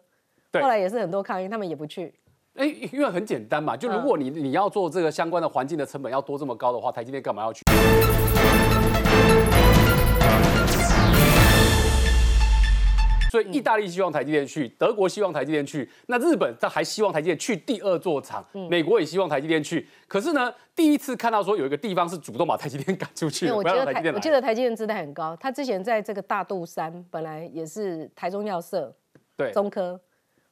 [0.53, 2.13] 后来也是很多抗议，他们也不去。
[2.55, 7.61] 哎，因为很简单嘛，就如果你你要做这个相关的环境的成本要多这么高的话，台积电干嘛要去？
[13.35, 19.85] 所以意大利希望台积电去，德国希望台积电去，那日本他还希望台积电去第二座厂，美国也希望台积电去。
[20.07, 28.95] 可是呢，第一次看到说有一个地方是主动把台积电赶出去，我记得台我记得台积电姿态很高，他之前在这个大肚山本来也是台中要设，
[29.35, 29.99] 对，中科，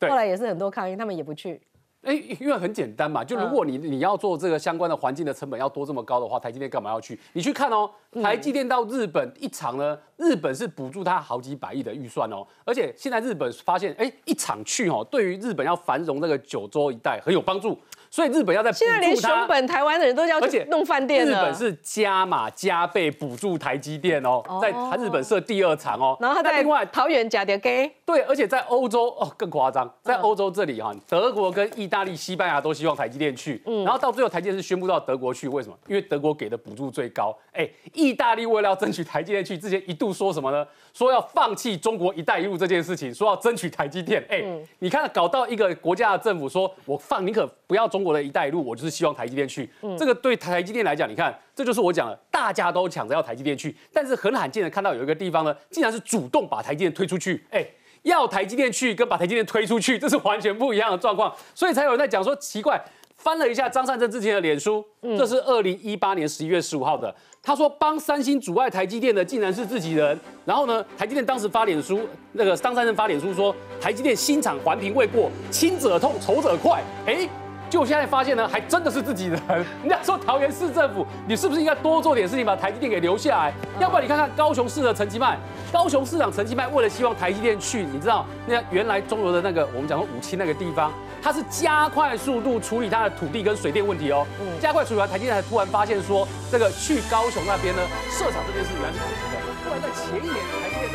[0.01, 1.61] 后来也是很多抗议，他们也不去。
[2.01, 7.17] 哎，因为很简单嘛，就如果你你要做这个相关的环境的成本要多这么高的话，台积电干嘛要去？
[7.31, 7.89] 你去看哦，
[8.22, 17.78] 台积电到日本一场呢，日本是补助它好几百亿的预算哦，而且现在日本发现，哎，一场去哦，对于日本要繁荣那个九州一带很有帮助。
[18.09, 26.16] 所以日本要在现在连熊本台湾的人都要去弄饭店日本是加码加倍补助台积电哦，在日本设第二场哦。
[26.22, 33.59] 然后他在另外桃园加点给对，而且在欧洲哦更夸张，在欧洲这里哈，德国跟意大利、西班牙都希望台积电去。
[33.66, 33.84] 嗯。
[33.84, 35.76] 然后到最后台积电是宣布到德国去，为什么？
[35.88, 37.36] 因为德国给的补助最高。
[37.51, 37.68] 哎，
[38.04, 40.68] 意大利为了要争取台积电去，之前一度说什么呢？
[40.93, 44.24] 说要放弃中国“一带一路”这件事情，说要争取台积电。
[44.30, 44.43] 哎，
[44.80, 49.70] 你看搞到一个国家的政府说，我放宁可不要中国的一带一路，我就是希望台积电去。
[49.97, 57.45] 这个对台积电来讲，你看，这就是我讲的，大家都抢着要台积电去，但是很罕见的看到有一个地方呢，竟然是主动把台积电推出去。
[57.49, 57.66] 哎，
[58.01, 62.84] 要台积电去跟把台积电推出去，这是完全不一样的状况，所以才有人在讲说奇怪。
[63.16, 64.84] 翻了一下张善政之前的脸书，
[65.18, 67.14] 这是二零一八年十一月十五号的。
[67.46, 70.18] 他说帮三星阻碍台积电的竟然是自己人。
[70.46, 72.00] 然后呢，台积电当时发脸书，
[72.32, 76.82] 那个张善政发脸书说，台积电新厂环评未过，亲者痛，仇者快。
[77.06, 77.28] 哎。
[77.74, 79.41] 就现在发现呢，还真的是自己人。
[79.82, 83.53] 人家说桃园市政府，你是不是应该多做点事情，把台积电给留下来？
[83.80, 85.36] 要不然你看看高雄市的陈其迈，
[85.71, 94.24] 高雄市长陈其迈为了希望台积电去，你知道那原来中油的那个我们讲说五期那个地方，他是加快速度处理他的土地跟水电问题哦。
[94.61, 99.41] 加快处理完，台积电才突然发现说，这个去高雄那边呢设厂这件事原来是不行的。
[99.65, 100.91] 后来在前一年，台积电